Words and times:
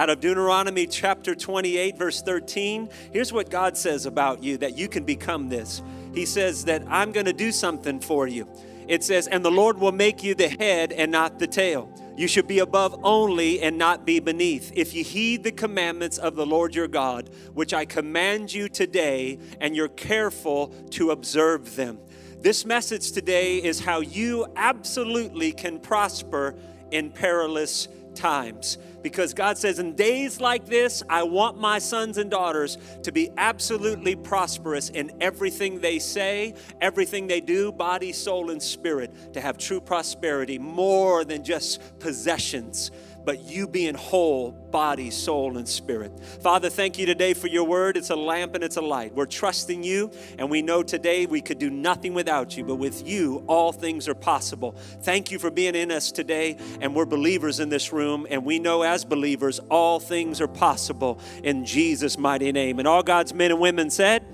Out 0.00 0.10
of 0.10 0.20
Deuteronomy 0.20 0.86
chapter 0.86 1.34
28, 1.34 1.98
verse 1.98 2.22
13, 2.22 2.88
here's 3.12 3.32
what 3.32 3.50
God 3.50 3.76
says 3.76 4.06
about 4.06 4.44
you 4.44 4.56
that 4.58 4.78
you 4.78 4.86
can 4.86 5.02
become 5.02 5.48
this. 5.48 5.82
He 6.14 6.24
says 6.24 6.66
that 6.66 6.84
I'm 6.86 7.10
going 7.10 7.26
to 7.26 7.32
do 7.32 7.50
something 7.50 7.98
for 7.98 8.28
you. 8.28 8.46
It 8.86 9.02
says, 9.02 9.26
and 9.26 9.44
the 9.44 9.50
Lord 9.50 9.78
will 9.78 9.90
make 9.90 10.22
you 10.22 10.36
the 10.36 10.50
head 10.50 10.92
and 10.92 11.10
not 11.10 11.40
the 11.40 11.48
tail. 11.48 11.92
You 12.16 12.28
should 12.28 12.46
be 12.46 12.60
above 12.60 13.00
only 13.02 13.60
and 13.60 13.76
not 13.76 14.06
be 14.06 14.20
beneath. 14.20 14.70
If 14.72 14.94
you 14.94 15.02
heed 15.02 15.42
the 15.42 15.50
commandments 15.50 16.16
of 16.16 16.36
the 16.36 16.46
Lord 16.46 16.76
your 16.76 16.86
God, 16.86 17.30
which 17.54 17.74
I 17.74 17.84
command 17.84 18.54
you 18.54 18.68
today, 18.68 19.40
and 19.60 19.74
you're 19.74 19.88
careful 19.88 20.68
to 20.90 21.10
observe 21.10 21.74
them. 21.74 21.98
This 22.40 22.64
message 22.64 23.10
today 23.10 23.56
is 23.56 23.80
how 23.80 23.98
you 23.98 24.46
absolutely 24.54 25.50
can 25.50 25.80
prosper 25.80 26.54
in 26.92 27.10
perilous 27.10 27.88
times 28.14 28.78
because 29.08 29.32
God 29.32 29.56
says, 29.56 29.78
in 29.78 29.94
days 29.94 30.38
like 30.38 30.66
this, 30.66 31.02
I 31.08 31.22
want 31.22 31.58
my 31.58 31.78
sons 31.78 32.18
and 32.18 32.30
daughters 32.30 32.76
to 33.04 33.10
be 33.10 33.30
absolutely 33.38 34.14
prosperous 34.14 34.90
in 34.90 35.10
everything 35.18 35.80
they 35.80 35.98
say, 35.98 36.54
everything 36.82 37.26
they 37.26 37.40
do, 37.40 37.72
body, 37.72 38.12
soul, 38.12 38.50
and 38.50 38.62
spirit, 38.62 39.32
to 39.32 39.40
have 39.40 39.56
true 39.56 39.80
prosperity 39.80 40.58
more 40.58 41.24
than 41.24 41.42
just 41.42 41.98
possessions 42.00 42.90
but 43.28 43.42
you 43.42 43.68
being 43.68 43.94
whole, 43.94 44.52
body, 44.52 45.10
soul, 45.10 45.58
and 45.58 45.68
spirit. 45.68 46.18
Father, 46.40 46.70
thank 46.70 46.98
you 46.98 47.04
today 47.04 47.34
for 47.34 47.46
your 47.46 47.64
word. 47.64 47.98
It's 47.98 48.08
a 48.08 48.16
lamp 48.16 48.54
and 48.54 48.64
it's 48.64 48.78
a 48.78 48.80
light. 48.80 49.14
We're 49.14 49.26
trusting 49.26 49.82
you, 49.82 50.10
and 50.38 50.48
we 50.48 50.62
know 50.62 50.82
today 50.82 51.26
we 51.26 51.42
could 51.42 51.58
do 51.58 51.68
nothing 51.68 52.14
without 52.14 52.56
you, 52.56 52.64
but 52.64 52.76
with 52.76 53.06
you, 53.06 53.44
all 53.46 53.70
things 53.70 54.08
are 54.08 54.14
possible. 54.14 54.72
Thank 55.02 55.30
you 55.30 55.38
for 55.38 55.50
being 55.50 55.74
in 55.74 55.92
us 55.92 56.10
today, 56.10 56.56
and 56.80 56.94
we're 56.94 57.04
believers 57.04 57.60
in 57.60 57.68
this 57.68 57.92
room, 57.92 58.26
and 58.30 58.46
we 58.46 58.58
know 58.58 58.80
as 58.80 59.04
believers, 59.04 59.58
all 59.68 60.00
things 60.00 60.40
are 60.40 60.48
possible 60.48 61.20
in 61.44 61.66
Jesus' 61.66 62.16
mighty 62.16 62.50
name. 62.50 62.78
And 62.78 62.88
all 62.88 63.02
God's 63.02 63.34
men 63.34 63.50
and 63.50 63.60
women 63.60 63.90
said, 63.90 64.24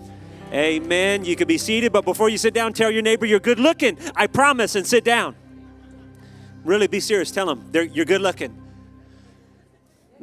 Amen. 0.53 1.25
You 1.25 1.35
could 1.35 1.49
be 1.49 1.59
seated, 1.59 1.93
but 1.93 2.05
before 2.05 2.29
you 2.29 2.39
sit 2.39 2.55
down, 2.55 2.73
tell 2.73 2.93
your 2.93 3.03
neighbor 3.03 3.27
you're 3.27 3.41
good 3.41 3.59
looking. 3.59 3.99
I 4.15 4.29
promise, 4.29 4.77
and 4.77 4.87
sit 4.87 5.03
down. 5.03 5.35
Really 6.63 6.87
be 6.87 7.01
serious. 7.01 7.33
Tell 7.33 7.47
them 7.47 7.73
you're 7.93 8.05
good 8.05 8.21
looking. 8.21 8.64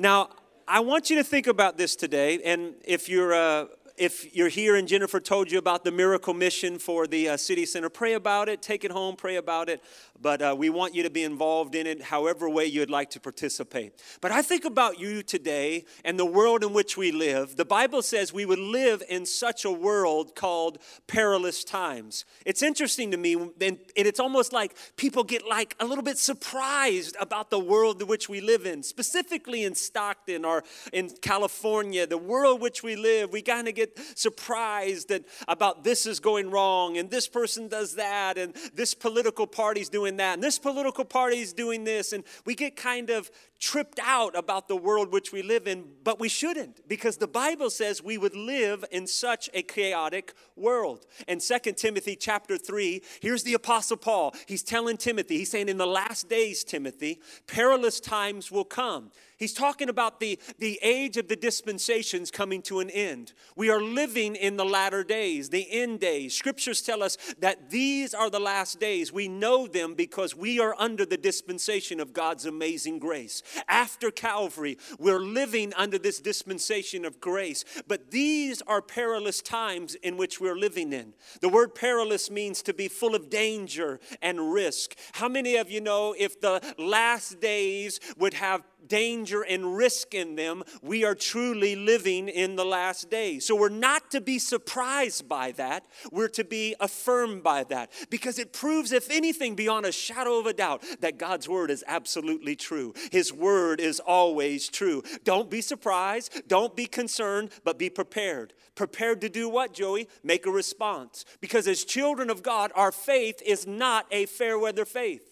Now, 0.02 0.30
I 0.68 0.80
want 0.80 1.12
you 1.12 1.18
to 1.18 1.24
think 1.24 1.46
about 1.46 1.78
this 1.78 1.96
today, 1.96 2.42
and 2.44 2.74
if 2.84 3.08
you're 3.08 3.36
uh, 3.36 3.66
if 3.98 4.36
you're 4.36 4.50
here 4.50 4.76
and 4.76 4.88
Jennifer 4.88 5.20
told 5.20 5.52
you 5.52 5.60
about 5.60 5.84
the 5.84 5.92
miracle 5.92 6.34
mission 6.34 6.80
for 6.80 7.06
the 7.06 7.30
uh, 7.30 7.38
city 7.38 7.68
center, 7.68 7.88
pray 7.88 8.14
about 8.14 8.50
it, 8.50 8.64
take 8.64 8.84
it 8.84 8.90
home, 8.90 9.16
pray 9.16 9.36
about 9.36 9.70
it 9.70 9.84
but 10.22 10.42
uh, 10.42 10.56
we 10.58 10.70
want 10.70 10.94
you 10.94 11.04
to 11.04 11.10
be 11.10 11.24
involved 11.24 11.76
in 11.76 11.88
it 11.88 12.02
however 12.02 12.50
way 12.50 12.66
you'd 12.66 12.90
like 12.90 13.10
to 13.12 13.20
participate. 13.20 13.94
But 14.22 14.32
I 14.32 14.42
think 14.42 14.66
about 14.66 15.00
you 15.00 15.24
today 15.24 15.86
and 16.06 16.20
the 16.20 16.26
world 16.26 16.64
in 16.64 16.74
which 16.74 16.98
we 16.98 17.12
live. 17.12 17.56
The 17.56 17.66
Bible 17.66 18.02
says 18.02 18.32
we 18.32 18.46
would 18.46 18.60
live 18.60 19.04
in 19.10 19.26
such 19.26 19.66
a 19.66 19.72
world 19.72 20.36
called 20.36 20.78
perilous 21.08 21.64
times. 21.64 22.26
It's 22.46 22.62
interesting 22.62 23.12
to 23.12 23.18
me, 23.18 23.34
and 23.34 23.80
it's 23.96 24.20
almost 24.20 24.54
like 24.54 24.76
people 24.96 25.24
get 25.24 25.48
like 25.48 25.76
a 25.80 25.86
little 25.86 26.04
bit 26.04 26.18
surprised 26.18 27.16
about 27.20 27.50
the 27.50 27.60
world 27.60 28.02
in 28.02 28.08
which 28.08 28.30
we 28.30 28.42
live 28.42 28.66
in, 28.66 28.84
specifically 28.84 29.64
in 29.64 29.76
Stockton 29.76 30.46
or 30.46 30.64
in 30.94 31.10
California, 31.22 32.06
the 32.06 32.18
world 32.18 32.62
which 32.62 32.84
we 32.84 32.96
live. 32.96 33.32
We 33.32 33.42
kind 33.42 33.68
of 33.68 33.76
get 33.76 33.98
surprised 34.16 35.10
that 35.10 35.26
about 35.48 35.84
this 35.84 36.06
is 36.06 36.20
going 36.20 36.52
wrong 36.52 36.98
and 36.98 37.10
this 37.10 37.28
person 37.28 37.68
does 37.68 37.96
that 37.96 38.38
and 38.38 38.54
this 38.74 38.94
political 38.94 39.48
party's 39.48 39.90
doing 39.90 40.11
doing 40.12 40.18
that, 40.18 40.34
and 40.36 40.44
this 40.44 40.60
political 40.60 41.06
party 41.06 41.40
is 41.40 41.54
doing 41.54 41.84
this, 41.84 42.14
and 42.14 42.24
we 42.46 42.56
get 42.56 42.76
kind 42.76 43.10
of 43.10 43.32
tripped 43.62 44.00
out 44.04 44.36
about 44.36 44.68
the 44.68 44.76
world 44.76 45.14
which 45.14 45.32
we 45.32 45.44
live 45.44 45.68
in, 45.68 45.86
but 46.04 46.20
we 46.20 46.28
shouldn't 46.28 46.88
because 46.90 47.18
the 47.18 47.28
Bible 47.28 47.70
says 47.70 48.02
we 48.02 48.18
would 48.18 48.36
live 48.36 48.84
in 48.92 49.06
such 49.06 49.52
a 49.54 49.62
chaotic 49.62 50.34
world. 50.56 51.06
In 51.28 51.40
2 51.40 51.74
Timothy 51.74 52.16
chapter 52.16 52.58
3, 52.58 53.02
here's 53.22 53.44
the 53.44 53.54
apostle 53.54 53.98
Paul. 53.98 54.34
He's 54.48 54.64
telling 54.64 54.98
Timothy, 54.98 55.38
he's 55.38 55.52
saying 55.52 55.70
in 55.70 55.78
the 55.78 55.86
last 55.86 56.28
days, 56.28 56.64
Timothy, 56.64 57.22
perilous 57.46 58.00
times 58.00 58.52
will 58.52 58.66
come. 58.66 59.12
He's 59.38 59.54
talking 59.54 59.90
about 59.90 60.20
the, 60.20 60.38
the 60.60 60.78
age 60.84 61.18
of 61.18 61.28
the 61.28 61.36
dispensations 61.36 62.30
coming 62.30 62.62
to 62.64 62.80
an 62.80 62.92
end. 62.92 63.34
We 63.56 63.72
are 63.72 63.82
living 63.82 64.36
in 64.36 64.56
the 64.56 64.66
latter 64.66 65.04
days, 65.04 65.50
the 65.50 65.68
end 65.72 66.00
days. 66.00 66.36
Scriptures 66.36 66.80
tell 66.84 67.02
us 67.02 67.18
that 67.40 67.72
these 67.72 68.14
are 68.14 68.30
the 68.30 68.40
last 68.40 68.80
days. 68.80 69.12
We 69.12 69.28
know 69.28 69.66
them 69.66 69.96
because 69.96 70.36
we 70.36 70.60
are 70.60 70.76
under 70.78 71.08
the 71.08 71.18
dispensation 71.18 72.00
of 72.00 72.14
God's 72.14 72.46
amazing 72.46 73.00
grace. 73.00 73.42
After 73.68 74.12
Calvary, 74.12 74.78
we're 75.00 75.20
living 75.20 75.74
under 75.76 75.98
this 75.98 76.20
dispensation 76.20 77.06
of 77.06 77.20
grace. 77.20 77.64
But 77.88 78.12
these 78.12 78.62
are 78.64 78.82
perilous 78.82 79.42
times 79.42 79.96
in 79.96 80.18
which 80.18 80.40
we're 80.40 80.56
living 80.56 80.94
in. 80.94 81.14
The 81.42 81.50
word 81.50 81.76
perilous 81.76 82.30
means 82.30 82.62
to 82.64 82.74
be 82.74 82.88
full 82.88 83.16
of 83.16 83.30
danger 83.30 84.00
and 84.22 84.54
risk. 84.54 84.96
How 85.14 85.28
many 85.28 85.56
of 85.56 85.70
you 85.70 85.82
know 85.82 86.16
if 86.18 86.40
the 86.40 86.62
last 86.78 87.40
days 87.40 88.00
would 88.18 88.34
have 88.36 88.64
danger 88.88 89.42
and 89.42 89.76
risk 89.76 90.14
in 90.14 90.36
them, 90.36 90.64
we 90.82 91.04
are 91.04 91.16
truly 91.16 91.76
living 91.76 92.30
in 92.30 92.56
the 92.56 92.66
last 92.66 93.10
days. 93.10 93.46
So 93.46 93.56
we're 93.56 93.70
not 93.70 94.12
to 94.12 94.22
be 94.22 94.40
surprised 94.40 95.28
by 95.28 95.52
that. 95.54 95.86
We're 96.12 96.30
to 96.30 96.44
be 96.44 96.76
affirmed 96.80 97.44
by 97.44 97.64
that 97.66 97.92
because 98.10 98.40
it 98.40 98.54
proves, 98.54 98.92
if 98.92 99.10
anything, 99.10 99.56
beyond 99.56 99.86
a 99.86 99.92
shadow 99.92 100.40
of 100.40 100.46
a 100.46 100.54
doubt, 100.54 100.84
that 101.02 101.18
God's 101.18 101.48
word 101.48 101.72
is 101.72 101.84
absolutely 101.88 102.56
true. 102.56 102.94
His 103.12 103.34
word 103.34 103.80
is 103.80 104.00
always 104.00 104.70
true. 104.70 105.04
Don't 105.24 105.50
be 105.50 105.62
surprised. 105.62 106.48
Don't 106.48 106.76
be 106.76 106.86
concerned, 106.86 107.52
but 107.64 107.78
be 107.78 107.90
prepared. 107.90 108.54
Prepared 108.76 109.22
to 109.22 109.30
do 109.30 109.50
what, 109.50 109.74
Joey? 109.74 110.08
Make 110.24 110.46
a 110.46 110.52
response. 110.52 111.26
Because 111.40 111.68
as 111.68 111.84
children 111.84 112.30
of 112.30 112.44
God, 112.44 112.72
our 112.76 112.92
faith 112.92 113.42
is 113.46 113.68
not 113.68 114.06
a 114.12 114.26
fair 114.26 114.58
weather 114.58 114.86
faith. 114.86 115.31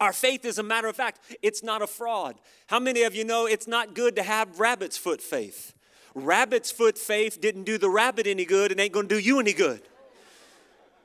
Our 0.00 0.12
faith, 0.12 0.44
as 0.44 0.58
a 0.58 0.62
matter 0.62 0.88
of 0.88 0.96
fact, 0.96 1.20
it's 1.42 1.62
not 1.62 1.82
a 1.82 1.86
fraud. 1.86 2.36
How 2.66 2.80
many 2.80 3.02
of 3.02 3.14
you 3.14 3.24
know 3.24 3.46
it's 3.46 3.68
not 3.68 3.94
good 3.94 4.16
to 4.16 4.22
have 4.22 4.58
rabbit's 4.58 4.96
foot 4.96 5.22
faith? 5.22 5.72
Rabbit's 6.14 6.70
foot 6.70 6.98
faith 6.98 7.40
didn't 7.40 7.64
do 7.64 7.78
the 7.78 7.90
rabbit 7.90 8.26
any 8.26 8.44
good 8.44 8.70
and 8.70 8.80
ain't 8.80 8.92
gonna 8.92 9.08
do 9.08 9.18
you 9.18 9.38
any 9.38 9.52
good. 9.52 9.82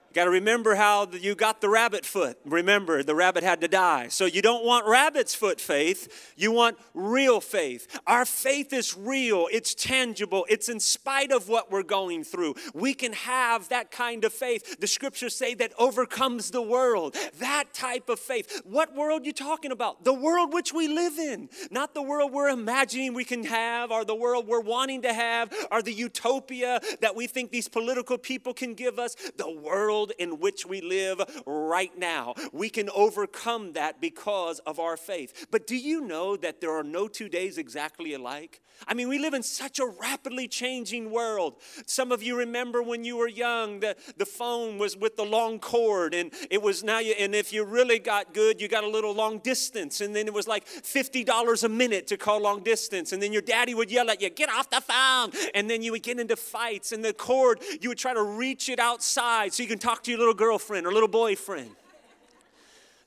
You 0.10 0.16
got 0.16 0.24
to 0.24 0.32
remember 0.32 0.74
how 0.74 1.08
you 1.12 1.36
got 1.36 1.62
the 1.62 1.70
rabbit 1.70 2.04
foot. 2.04 2.40
Remember, 2.44 3.04
the 3.04 3.14
rabbit 3.14 3.44
had 3.44 3.62
to 3.62 3.68
die. 3.68 4.08
So 4.08 4.26
you 4.26 4.42
don't 4.42 4.66
want 4.66 4.88
rabbit's 4.88 5.36
foot 5.36 5.62
faith, 5.62 6.34
you 6.36 6.52
want 6.52 6.80
real 6.96 7.40
faith. 7.40 8.00
Our 8.08 8.26
faith 8.26 8.74
is 8.74 8.98
real, 8.98 9.48
it's 9.52 9.76
tangible, 9.76 10.48
it's 10.50 10.68
in 10.68 10.80
spite 10.80 11.32
of 11.32 11.48
what 11.48 11.72
we're 11.72 11.84
going 11.84 12.24
through. 12.24 12.56
We 12.74 12.96
can 12.96 13.14
have 13.14 13.70
that 13.70 13.92
kind 13.92 14.26
of 14.26 14.34
faith. 14.34 14.80
The 14.80 14.88
scriptures 14.88 15.36
say 15.36 15.54
that 15.56 15.74
overcomes 15.78 16.50
the 16.50 16.62
world. 16.64 17.16
That 17.38 17.66
type 17.76 18.10
of 18.10 18.20
faith. 18.20 18.64
What 18.66 18.96
world 18.96 19.28
you 19.28 19.34
talking 19.34 19.72
about? 19.72 20.04
The 20.04 20.14
world 20.14 20.54
which 20.56 20.74
we 20.74 20.88
live 20.88 21.20
in, 21.20 21.50
not 21.70 21.94
the 21.94 22.02
world 22.02 22.34
we're 22.34 22.50
imagining 22.50 23.14
we 23.14 23.26
can 23.26 23.44
have 23.44 23.92
or 23.92 24.04
the 24.06 24.16
world 24.16 24.48
we're 24.48 24.60
wanting 24.60 25.04
to 25.04 25.14
have 25.14 25.54
or 25.72 25.84
the 25.84 25.94
utopia 25.94 26.82
that 27.02 27.16
we 27.16 27.28
think 27.28 27.52
these 27.52 27.68
political 27.68 28.18
people 28.18 28.56
can 28.56 28.74
give 28.74 28.98
us. 28.98 29.16
The 29.38 29.52
world 29.52 29.99
world 30.00 30.12
in 30.18 30.40
which 30.40 30.66
we 30.66 30.82
live 30.82 31.22
right 31.46 31.98
now. 31.98 32.34
We 32.54 32.70
can 32.70 32.90
overcome 32.92 33.74
that 33.74 34.00
because 34.00 34.60
of 34.60 34.80
our 34.80 34.96
faith. 34.98 35.48
But 35.52 35.68
do 35.68 35.76
you 35.76 36.02
know 36.02 36.38
that 36.38 36.62
there 36.62 36.72
are 36.72 36.84
no 36.84 37.08
two 37.08 37.30
days 37.30 37.58
exactly 37.58 38.14
alike? 38.14 38.62
I 38.88 38.94
mean, 38.94 39.10
we 39.10 39.20
live 39.20 39.34
in 39.34 39.44
such 39.44 39.80
a 39.80 39.86
rapidly 39.86 40.48
changing 40.48 41.12
world. 41.12 41.56
Some 41.86 42.12
of 42.12 42.24
you 42.24 42.38
remember 42.38 42.82
when 42.82 43.04
you 43.04 43.18
were 43.18 43.28
young, 43.28 43.82
the, 43.82 43.96
the 44.18 44.26
phone 44.26 44.78
was 44.78 44.96
with 44.96 45.18
the 45.18 45.26
long 45.26 45.60
cord, 45.60 46.14
and 46.14 46.32
it 46.50 46.62
was 46.62 46.84
now, 46.84 47.00
you, 47.00 47.14
and 47.20 47.36
if 47.36 47.52
you 47.52 47.66
really 47.66 48.00
got 48.00 48.34
good, 48.34 48.62
you 48.62 48.68
got 48.68 48.84
a 48.84 48.90
little 48.90 49.14
long 49.14 49.40
distance, 49.40 50.02
and 50.02 50.16
then 50.16 50.28
it 50.28 50.34
was 50.34 50.48
like 50.48 50.66
$50 50.66 51.64
a 51.64 51.70
minute 51.70 52.08
to 52.08 52.18
call 52.18 52.42
long 52.42 52.64
distance, 52.64 53.12
and 53.12 53.22
then 53.22 53.34
your 53.34 53.42
daddy 53.42 53.74
would 53.74 53.92
yell 53.92 54.10
at 54.10 54.22
you, 54.22 54.30
Get 54.30 54.50
off 54.50 54.70
the 54.70 54.80
phone, 54.80 55.32
and 55.54 55.70
then 55.70 55.82
you 55.82 55.92
would 55.92 56.04
get 56.04 56.20
into 56.20 56.36
fights, 56.36 56.94
and 56.94 57.04
the 57.04 57.14
cord, 57.14 57.62
you 57.82 57.90
would 57.90 57.98
try 57.98 58.14
to 58.14 58.24
reach 58.24 58.70
it 58.70 58.80
outside 58.80 59.54
so 59.54 59.62
you 59.64 59.68
can 59.68 59.80
talk 59.80 59.89
to 60.04 60.12
your 60.12 60.20
little 60.20 60.34
girlfriend 60.34 60.86
or 60.86 60.94
little 60.94 61.10
boyfriend. 61.10 61.72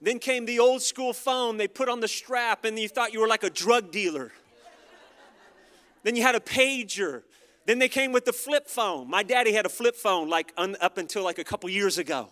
Then 0.01 0.19
came 0.19 0.47
the 0.47 0.59
old 0.59 0.83
school 0.83 1.13
phone 1.13 1.57
they 1.57 1.69
put 1.69 1.89
on 1.89 2.01
the 2.01 2.09
strap, 2.09 2.65
and 2.65 2.79
you 2.79 2.89
thought 2.89 3.13
you 3.13 3.21
were 3.21 3.29
like 3.29 3.45
a 3.45 3.51
drug 3.51 3.93
dealer. 3.93 4.33
Then 6.03 6.17
you 6.17 6.23
had 6.23 6.35
a 6.35 6.41
pager. 6.41 7.23
Then 7.67 7.79
they 7.79 7.89
came 7.89 8.11
with 8.11 8.25
the 8.25 8.33
flip 8.33 8.69
phone. 8.69 9.09
My 9.09 9.23
daddy 9.23 9.53
had 9.53 9.65
a 9.65 9.69
flip 9.69 9.95
phone 9.95 10.29
like 10.29 10.53
un, 10.57 10.77
up 10.81 10.99
until 10.99 11.23
like 11.23 11.39
a 11.39 11.45
couple 11.45 11.71
years 11.71 11.99
ago. 11.99 12.29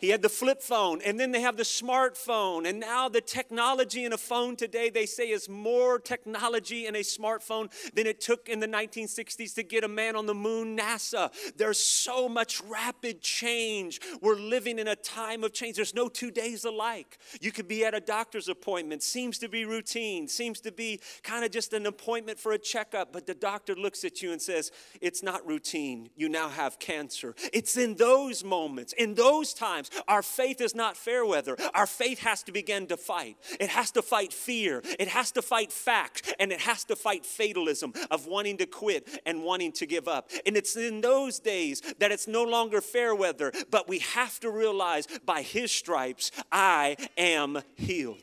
He 0.00 0.08
had 0.08 0.22
the 0.22 0.28
flip 0.28 0.62
phone, 0.62 1.00
and 1.02 1.20
then 1.20 1.30
they 1.30 1.42
have 1.42 1.56
the 1.56 1.62
smartphone. 1.62 2.68
And 2.68 2.80
now 2.80 3.08
the 3.08 3.20
technology 3.20 4.04
in 4.04 4.12
a 4.12 4.18
phone 4.18 4.56
today, 4.56 4.88
they 4.88 5.06
say, 5.06 5.30
is 5.30 5.48
more 5.48 5.98
technology 5.98 6.86
in 6.86 6.96
a 6.96 7.00
smartphone 7.00 7.70
than 7.92 8.06
it 8.06 8.20
took 8.20 8.48
in 8.48 8.60
the 8.60 8.68
1960s 8.68 9.54
to 9.54 9.62
get 9.62 9.84
a 9.84 9.88
man 9.88 10.16
on 10.16 10.26
the 10.26 10.34
moon, 10.34 10.76
NASA. 10.76 11.30
There's 11.56 11.78
so 11.78 12.28
much 12.28 12.62
rapid 12.62 13.20
change. 13.20 14.00
We're 14.22 14.36
living 14.36 14.78
in 14.78 14.88
a 14.88 14.96
time 14.96 15.44
of 15.44 15.52
change. 15.52 15.76
There's 15.76 15.94
no 15.94 16.08
two 16.08 16.30
days 16.30 16.64
alike. 16.64 17.18
You 17.40 17.52
could 17.52 17.68
be 17.68 17.84
at 17.84 17.94
a 17.94 18.00
doctor's 18.00 18.48
appointment, 18.48 19.02
seems 19.02 19.38
to 19.38 19.48
be 19.48 19.64
routine, 19.64 20.28
seems 20.28 20.60
to 20.62 20.72
be 20.72 21.00
kind 21.22 21.44
of 21.44 21.50
just 21.50 21.72
an 21.74 21.86
appointment 21.86 22.38
for 22.38 22.52
a 22.52 22.58
checkup, 22.58 23.12
but 23.12 23.26
the 23.26 23.34
doctor 23.34 23.74
looks 23.74 24.04
at 24.04 24.22
you 24.22 24.32
and 24.32 24.40
says, 24.40 24.72
It's 25.00 25.22
not 25.22 25.46
routine. 25.46 26.08
You 26.16 26.28
now 26.28 26.48
have 26.48 26.78
cancer. 26.78 27.34
It's 27.52 27.76
in 27.76 27.96
those 27.96 28.42
moments, 28.42 28.92
in 28.94 29.14
those 29.14 29.52
times 29.52 29.89
our 30.08 30.22
faith 30.22 30.60
is 30.60 30.74
not 30.74 30.96
fair 30.96 31.24
weather. 31.24 31.56
Our 31.74 31.86
faith 31.86 32.20
has 32.20 32.42
to 32.44 32.52
begin 32.52 32.86
to 32.88 32.96
fight. 32.96 33.36
It 33.58 33.70
has 33.70 33.90
to 33.92 34.02
fight 34.02 34.32
fear. 34.32 34.82
It 34.98 35.08
has 35.08 35.32
to 35.32 35.42
fight 35.42 35.72
fact. 35.72 36.34
And 36.38 36.52
it 36.52 36.60
has 36.60 36.84
to 36.84 36.96
fight 36.96 37.24
fatalism 37.24 37.92
of 38.10 38.26
wanting 38.26 38.56
to 38.58 38.66
quit 38.66 39.20
and 39.26 39.42
wanting 39.42 39.72
to 39.72 39.86
give 39.86 40.08
up. 40.08 40.30
And 40.46 40.56
it's 40.56 40.76
in 40.76 41.00
those 41.00 41.38
days 41.38 41.80
that 41.98 42.12
it's 42.12 42.28
no 42.28 42.44
longer 42.44 42.80
fair 42.80 43.14
weather, 43.14 43.52
but 43.70 43.88
we 43.88 43.98
have 44.00 44.40
to 44.40 44.50
realize 44.50 45.06
by 45.24 45.42
his 45.42 45.70
stripes, 45.70 46.30
I 46.50 46.96
am 47.16 47.62
healed. 47.76 48.22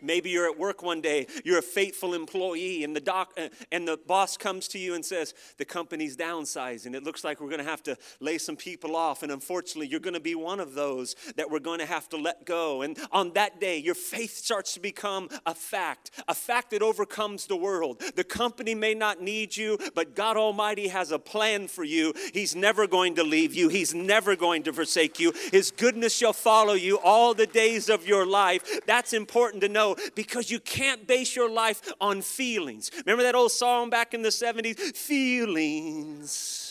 Maybe 0.00 0.30
you're 0.30 0.50
at 0.50 0.58
work 0.58 0.82
one 0.82 1.00
day, 1.00 1.26
you're 1.44 1.58
a 1.58 1.62
faithful 1.62 2.14
employee, 2.14 2.84
and 2.84 2.94
the 2.94 3.00
doc 3.00 3.32
uh, 3.36 3.48
and 3.72 3.86
the 3.86 3.96
boss 3.96 4.36
comes 4.36 4.68
to 4.68 4.78
you 4.78 4.94
and 4.94 5.04
says, 5.04 5.34
The 5.56 5.64
company's 5.64 6.16
downsizing. 6.16 6.94
It 6.94 7.04
looks 7.04 7.24
like 7.24 7.40
we're 7.40 7.48
going 7.48 7.64
to 7.64 7.70
have 7.70 7.82
to 7.84 7.96
lay 8.20 8.38
some 8.38 8.56
people 8.56 8.96
off. 8.96 9.22
And 9.22 9.32
unfortunately, 9.32 9.88
you're 9.88 10.00
going 10.00 10.14
to 10.14 10.20
be 10.20 10.34
one 10.34 10.60
of 10.60 10.74
those 10.74 11.14
that 11.36 11.50
we're 11.50 11.58
going 11.58 11.80
to 11.80 11.86
have 11.86 12.08
to 12.10 12.16
let 12.16 12.44
go. 12.44 12.82
And 12.82 12.98
on 13.12 13.32
that 13.34 13.60
day, 13.60 13.78
your 13.78 13.94
faith 13.94 14.36
starts 14.36 14.74
to 14.74 14.80
become 14.80 15.28
a 15.46 15.54
fact, 15.54 16.10
a 16.28 16.34
fact 16.34 16.70
that 16.70 16.82
overcomes 16.82 17.46
the 17.46 17.56
world. 17.56 18.02
The 18.14 18.24
company 18.24 18.74
may 18.74 18.94
not 18.94 19.20
need 19.20 19.56
you, 19.56 19.78
but 19.94 20.14
God 20.14 20.36
Almighty 20.36 20.88
has 20.88 21.10
a 21.10 21.18
plan 21.18 21.68
for 21.68 21.84
you. 21.84 22.12
He's 22.32 22.54
never 22.54 22.86
going 22.86 23.16
to 23.16 23.24
leave 23.24 23.54
you, 23.54 23.68
He's 23.68 23.94
never 23.94 24.36
going 24.36 24.62
to 24.64 24.72
forsake 24.72 25.18
you. 25.18 25.32
His 25.52 25.70
goodness 25.70 26.14
shall 26.14 26.32
follow 26.32 26.74
you 26.74 26.98
all 26.98 27.34
the 27.34 27.46
days 27.46 27.88
of 27.88 28.06
your 28.06 28.26
life. 28.26 28.80
That's 28.86 29.12
important 29.12 29.62
to 29.62 29.68
know 29.68 29.87
because 30.14 30.50
you 30.50 30.60
can't 30.60 31.06
base 31.06 31.34
your 31.36 31.50
life 31.50 31.92
on 32.00 32.22
feelings. 32.22 32.90
Remember 33.06 33.22
that 33.22 33.34
old 33.34 33.52
song 33.52 33.90
back 33.90 34.14
in 34.14 34.22
the 34.22 34.28
70s? 34.30 34.78
Feelings. 34.96 36.68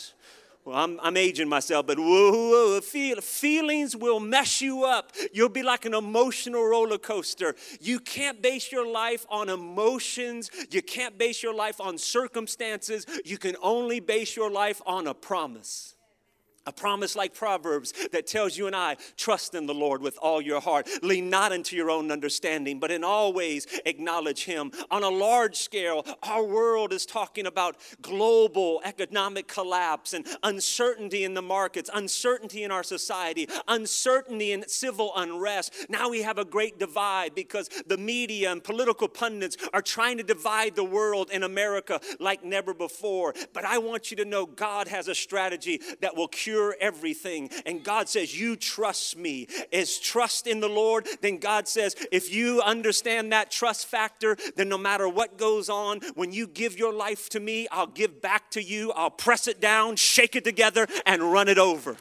Well, 0.68 0.76
I'm, 0.76 1.00
I'm 1.02 1.16
aging 1.16 1.48
myself, 1.48 1.88
but 1.88 1.98
whoa, 1.98 2.32
whoa, 2.32 2.82
feel, 2.82 3.22
feelings 3.22 3.96
will 3.96 4.20
mess 4.20 4.62
you 4.62 4.84
up. 4.84 5.14
You'll 5.32 5.48
be 5.48 5.64
like 5.64 5.86
an 5.86 5.94
emotional 5.94 6.66
roller 6.66 6.98
coaster. 6.98 7.56
You 7.80 8.02
can't 8.02 8.42
base 8.42 8.70
your 8.70 8.86
life 8.86 9.26
on 9.30 9.48
emotions. 9.48 10.52
You 10.70 10.82
can't 10.82 11.18
base 11.18 11.42
your 11.42 11.54
life 11.54 11.80
on 11.80 11.98
circumstances. 11.98 13.06
You 13.24 13.38
can 13.38 13.56
only 13.62 14.02
base 14.02 14.36
your 14.36 14.52
life 14.52 14.82
on 14.86 15.08
a 15.08 15.14
promise. 15.14 15.96
A 16.68 16.72
promise 16.74 17.16
like 17.16 17.34
Proverbs 17.34 17.94
that 18.12 18.28
tells 18.28 18.58
you 18.58 18.68
and 18.68 18.76
I, 18.76 18.98
trust 19.16 19.56
in 19.56 19.68
the 19.68 19.74
Lord 19.74 20.02
with 20.02 20.18
all 20.22 20.42
your 20.42 20.60
heart. 20.60 20.86
Lean 21.02 21.30
not 21.30 21.54
into 21.54 21.78
your 21.78 21.90
own 21.90 22.12
understanding, 22.12 22.78
but 22.78 22.92
in 22.92 23.06
all 23.06 23.32
ways 23.32 23.66
acknowledge 23.86 24.44
Him. 24.44 24.72
On 24.92 25.02
a 25.02 25.10
large 25.10 25.56
scale, 25.56 26.06
our 26.24 26.44
world 26.44 26.92
is 26.92 27.06
talking 27.06 27.46
about 27.46 27.78
global 28.02 28.82
economic 28.84 29.48
collapse 29.48 30.14
and 30.14 30.28
uncertainty 30.44 31.24
in 31.24 31.34
the 31.34 31.42
markets, 31.42 31.90
uncertainty 31.94 32.64
in 32.64 32.72
our 32.72 32.84
society, 32.84 33.48
uncertainty 33.70 34.52
in 34.52 34.68
civil 34.68 35.14
unrest. 35.16 35.74
Now 35.88 36.10
we 36.10 36.22
have 36.24 36.38
a 36.38 36.44
great 36.44 36.80
divide 36.80 37.34
because 37.34 37.70
the 37.88 37.98
media 37.98 38.52
and 38.52 38.62
political 38.62 39.08
pundits 39.08 39.56
are 39.72 39.82
trying 39.82 40.18
to 40.18 40.24
divide 40.24 40.76
the 40.76 40.84
world 40.84 41.30
in 41.32 41.44
America 41.44 42.02
like 42.20 42.44
never 42.44 42.74
before. 42.74 43.34
But 43.54 43.64
I 43.64 43.78
want 43.78 44.12
you 44.12 44.18
to 44.18 44.26
know 44.26 44.46
God 44.46 44.90
has 44.90 45.08
a 45.08 45.16
strategy 45.16 45.80
that 46.02 46.18
will 46.18 46.28
cure 46.28 46.57
everything. 46.80 47.50
And 47.66 47.84
God 47.84 48.10
says, 48.10 48.40
You 48.40 48.56
trust 48.56 49.18
me. 49.18 49.48
Is 49.72 50.00
trust 50.00 50.48
in 50.48 50.60
the 50.60 50.70
Lord? 50.70 51.08
Then 51.22 51.38
God 51.38 51.68
says, 51.68 51.96
If 52.12 52.34
you 52.34 52.62
understand 52.62 53.32
that 53.32 53.52
trust 53.52 53.88
factor, 53.88 54.38
then 54.56 54.70
no 54.70 54.78
matter 54.78 55.08
what 55.08 55.38
goes 55.38 55.70
on, 55.70 56.02
when 56.16 56.32
you 56.32 56.48
give 56.48 56.78
your 56.78 56.94
life 56.94 57.30
to 57.30 57.40
me, 57.40 57.68
I'll 57.72 57.88
give 57.88 58.22
back 58.22 58.52
to 58.52 58.64
you. 58.64 58.92
I'll 58.94 59.10
press 59.10 59.48
it 59.48 59.62
down, 59.62 59.96
shake 59.96 60.36
it 60.36 60.44
together, 60.44 60.88
and 61.06 61.22
run 61.32 61.48
it 61.48 61.58
over. 61.58 61.98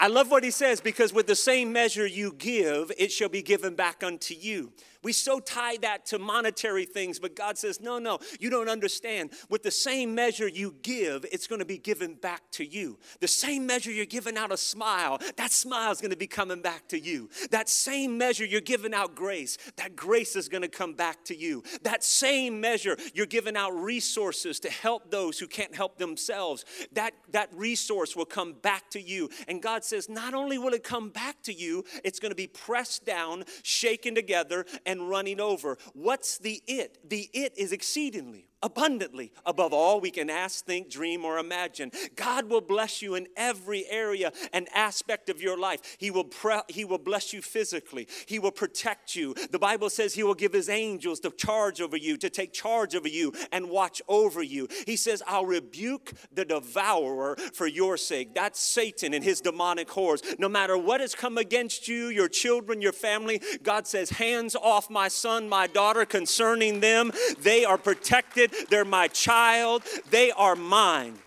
I 0.00 0.08
love 0.08 0.30
what 0.30 0.44
he 0.44 0.50
says 0.50 0.80
because 0.80 1.12
with 1.12 1.26
the 1.26 1.36
same 1.36 1.72
measure 1.72 2.06
you 2.06 2.32
give, 2.32 2.90
it 2.98 3.12
shall 3.12 3.28
be 3.28 3.42
given 3.42 3.74
back 3.74 4.02
unto 4.02 4.34
you. 4.34 4.72
We 5.04 5.12
so 5.12 5.38
tie 5.38 5.76
that 5.82 6.06
to 6.06 6.18
monetary 6.18 6.86
things, 6.86 7.18
but 7.18 7.36
God 7.36 7.58
says, 7.58 7.80
no, 7.80 7.98
no, 7.98 8.18
you 8.40 8.50
don't 8.50 8.68
understand. 8.68 9.30
With 9.48 9.62
the 9.62 9.70
same 9.70 10.14
measure 10.14 10.48
you 10.48 10.74
give, 10.82 11.24
it's 11.30 11.46
going 11.46 11.60
to 11.60 11.64
be 11.64 11.78
given 11.78 12.14
back 12.14 12.42
to 12.52 12.64
you. 12.64 12.98
The 13.20 13.28
same 13.28 13.66
measure 13.66 13.92
you're 13.92 14.06
giving 14.06 14.36
out 14.36 14.50
a 14.50 14.56
smile, 14.56 15.20
that 15.36 15.52
smile 15.52 15.92
is 15.92 16.00
going 16.00 16.10
to 16.10 16.16
be 16.16 16.26
coming 16.26 16.62
back 16.62 16.88
to 16.88 16.98
you. 16.98 17.28
That 17.50 17.68
same 17.68 18.18
measure 18.18 18.44
you're 18.44 18.60
giving 18.60 18.94
out 18.94 19.14
grace, 19.14 19.58
that 19.76 19.94
grace 19.94 20.34
is 20.36 20.48
going 20.48 20.62
to 20.62 20.68
come 20.68 20.94
back 20.94 21.24
to 21.26 21.36
you. 21.36 21.62
That 21.82 22.02
same 22.02 22.60
measure 22.60 22.96
you're 23.12 23.26
giving 23.26 23.56
out 23.56 23.70
resources 23.70 24.58
to 24.60 24.70
help 24.70 25.10
those 25.10 25.38
who 25.38 25.46
can't 25.46 25.74
help 25.74 25.98
themselves, 25.98 26.64
that, 26.92 27.12
that 27.32 27.50
resource 27.52 28.16
will 28.16 28.24
come 28.24 28.54
back 28.54 28.88
to 28.90 29.00
you. 29.00 29.28
And 29.48 29.62
God 29.62 29.84
says, 29.84 30.08
not 30.08 30.32
only 30.32 30.56
will 30.56 30.72
it 30.72 30.82
come 30.82 31.10
back 31.10 31.42
to 31.42 31.52
you, 31.52 31.84
it's 32.02 32.18
going 32.18 32.30
to 32.30 32.36
be 32.36 32.46
pressed 32.46 33.04
down, 33.04 33.44
shaken 33.62 34.14
together, 34.14 34.64
and 34.86 34.93
and 34.94 35.10
running 35.10 35.40
over. 35.40 35.76
What's 35.92 36.38
the 36.38 36.62
it? 36.66 36.98
The 37.08 37.28
it 37.34 37.52
is 37.58 37.72
exceedingly 37.72 38.46
abundantly 38.64 39.30
above 39.44 39.74
all 39.74 40.00
we 40.00 40.10
can 40.10 40.30
ask, 40.30 40.64
think, 40.64 40.88
dream, 40.88 41.22
or 41.22 41.38
imagine. 41.38 41.92
God 42.16 42.48
will 42.48 42.62
bless 42.62 43.02
you 43.02 43.14
in 43.14 43.28
every 43.36 43.84
area 43.90 44.32
and 44.54 44.66
aspect 44.74 45.28
of 45.28 45.40
your 45.40 45.58
life. 45.58 45.96
He 45.98 46.10
will, 46.10 46.24
pre- 46.24 46.62
he 46.68 46.84
will 46.86 46.98
bless 46.98 47.32
you 47.34 47.42
physically, 47.42 48.08
He 48.26 48.38
will 48.38 48.50
protect 48.50 49.14
you. 49.14 49.34
The 49.50 49.58
Bible 49.58 49.90
says 49.90 50.14
He 50.14 50.22
will 50.22 50.34
give 50.34 50.54
His 50.54 50.70
angels 50.70 51.20
to 51.20 51.30
charge 51.30 51.82
over 51.82 51.96
you, 51.96 52.16
to 52.16 52.30
take 52.30 52.54
charge 52.54 52.94
over 52.94 53.06
you 53.06 53.34
and 53.52 53.68
watch 53.68 54.00
over 54.08 54.42
you. 54.42 54.66
He 54.86 54.96
says, 54.96 55.22
I'll 55.26 55.44
rebuke 55.44 56.12
the 56.32 56.46
devourer 56.46 57.36
for 57.52 57.66
your 57.66 57.98
sake. 57.98 58.34
That's 58.34 58.58
Satan 58.58 59.12
and 59.12 59.22
his 59.22 59.42
demonic 59.42 59.90
hordes. 59.90 60.22
No 60.38 60.48
matter 60.48 60.78
what 60.78 61.02
has 61.02 61.14
come 61.14 61.36
against 61.36 61.86
you, 61.86 62.08
your 62.08 62.28
children, 62.28 62.80
your 62.80 62.92
family, 62.92 63.42
God 63.62 63.86
says, 63.86 64.08
Hands 64.08 64.56
off 64.56 64.88
my 64.88 65.08
son, 65.08 65.50
my 65.50 65.66
daughter 65.66 66.06
concerning 66.06 66.80
them. 66.80 67.12
They 67.38 67.66
are 67.66 67.76
protected 67.76 68.53
they're 68.70 68.84
my 68.84 69.08
child, 69.08 69.82
they 70.10 70.30
are 70.30 70.56
mine. 70.56 71.18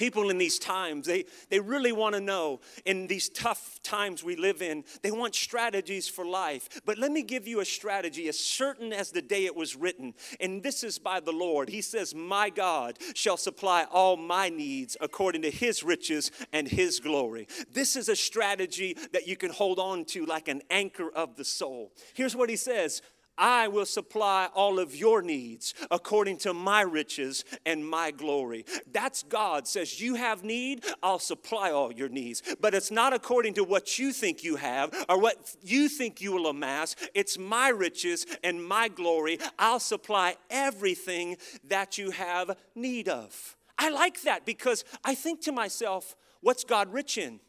People 0.00 0.30
in 0.30 0.38
these 0.38 0.58
times, 0.58 1.06
they, 1.06 1.26
they 1.50 1.60
really 1.60 1.92
want 1.92 2.14
to 2.14 2.22
know 2.22 2.60
in 2.86 3.06
these 3.06 3.28
tough 3.28 3.78
times 3.82 4.24
we 4.24 4.34
live 4.34 4.62
in, 4.62 4.82
they 5.02 5.10
want 5.10 5.34
strategies 5.34 6.08
for 6.08 6.24
life. 6.24 6.80
But 6.86 6.96
let 6.96 7.12
me 7.12 7.22
give 7.22 7.46
you 7.46 7.60
a 7.60 7.66
strategy 7.66 8.26
as 8.26 8.38
certain 8.38 8.94
as 8.94 9.10
the 9.10 9.20
day 9.20 9.44
it 9.44 9.54
was 9.54 9.76
written. 9.76 10.14
And 10.40 10.62
this 10.62 10.84
is 10.84 10.98
by 10.98 11.20
the 11.20 11.32
Lord. 11.32 11.68
He 11.68 11.82
says, 11.82 12.14
My 12.14 12.48
God 12.48 12.96
shall 13.12 13.36
supply 13.36 13.84
all 13.92 14.16
my 14.16 14.48
needs 14.48 14.96
according 15.02 15.42
to 15.42 15.50
his 15.50 15.82
riches 15.82 16.30
and 16.50 16.66
his 16.66 16.98
glory. 16.98 17.46
This 17.70 17.94
is 17.94 18.08
a 18.08 18.16
strategy 18.16 18.96
that 19.12 19.28
you 19.28 19.36
can 19.36 19.50
hold 19.50 19.78
on 19.78 20.06
to 20.06 20.24
like 20.24 20.48
an 20.48 20.62
anchor 20.70 21.10
of 21.10 21.36
the 21.36 21.44
soul. 21.44 21.92
Here's 22.14 22.34
what 22.34 22.48
he 22.48 22.56
says 22.56 23.02
I 23.40 23.68
will 23.68 23.86
supply 23.86 24.50
all 24.54 24.78
of 24.78 24.94
your 24.94 25.22
needs 25.22 25.74
according 25.90 26.36
to 26.38 26.52
my 26.52 26.82
riches 26.82 27.44
and 27.64 27.88
my 27.88 28.10
glory. 28.10 28.66
That's 28.92 29.22
God 29.22 29.66
says, 29.66 30.00
You 30.00 30.14
have 30.14 30.44
need, 30.44 30.84
I'll 31.02 31.18
supply 31.18 31.72
all 31.72 31.90
your 31.90 32.10
needs. 32.10 32.42
But 32.60 32.74
it's 32.74 32.90
not 32.90 33.14
according 33.14 33.54
to 33.54 33.64
what 33.64 33.98
you 33.98 34.12
think 34.12 34.44
you 34.44 34.56
have 34.56 34.94
or 35.08 35.18
what 35.18 35.56
you 35.62 35.88
think 35.88 36.20
you 36.20 36.32
will 36.32 36.48
amass. 36.48 36.94
It's 37.14 37.38
my 37.38 37.70
riches 37.70 38.26
and 38.44 38.62
my 38.62 38.88
glory. 38.88 39.38
I'll 39.58 39.80
supply 39.80 40.36
everything 40.50 41.38
that 41.66 41.96
you 41.96 42.10
have 42.10 42.56
need 42.74 43.08
of. 43.08 43.56
I 43.78 43.88
like 43.88 44.20
that 44.22 44.44
because 44.44 44.84
I 45.02 45.14
think 45.14 45.40
to 45.42 45.52
myself, 45.52 46.14
what's 46.42 46.64
God 46.64 46.92
rich 46.92 47.16
in? 47.16 47.40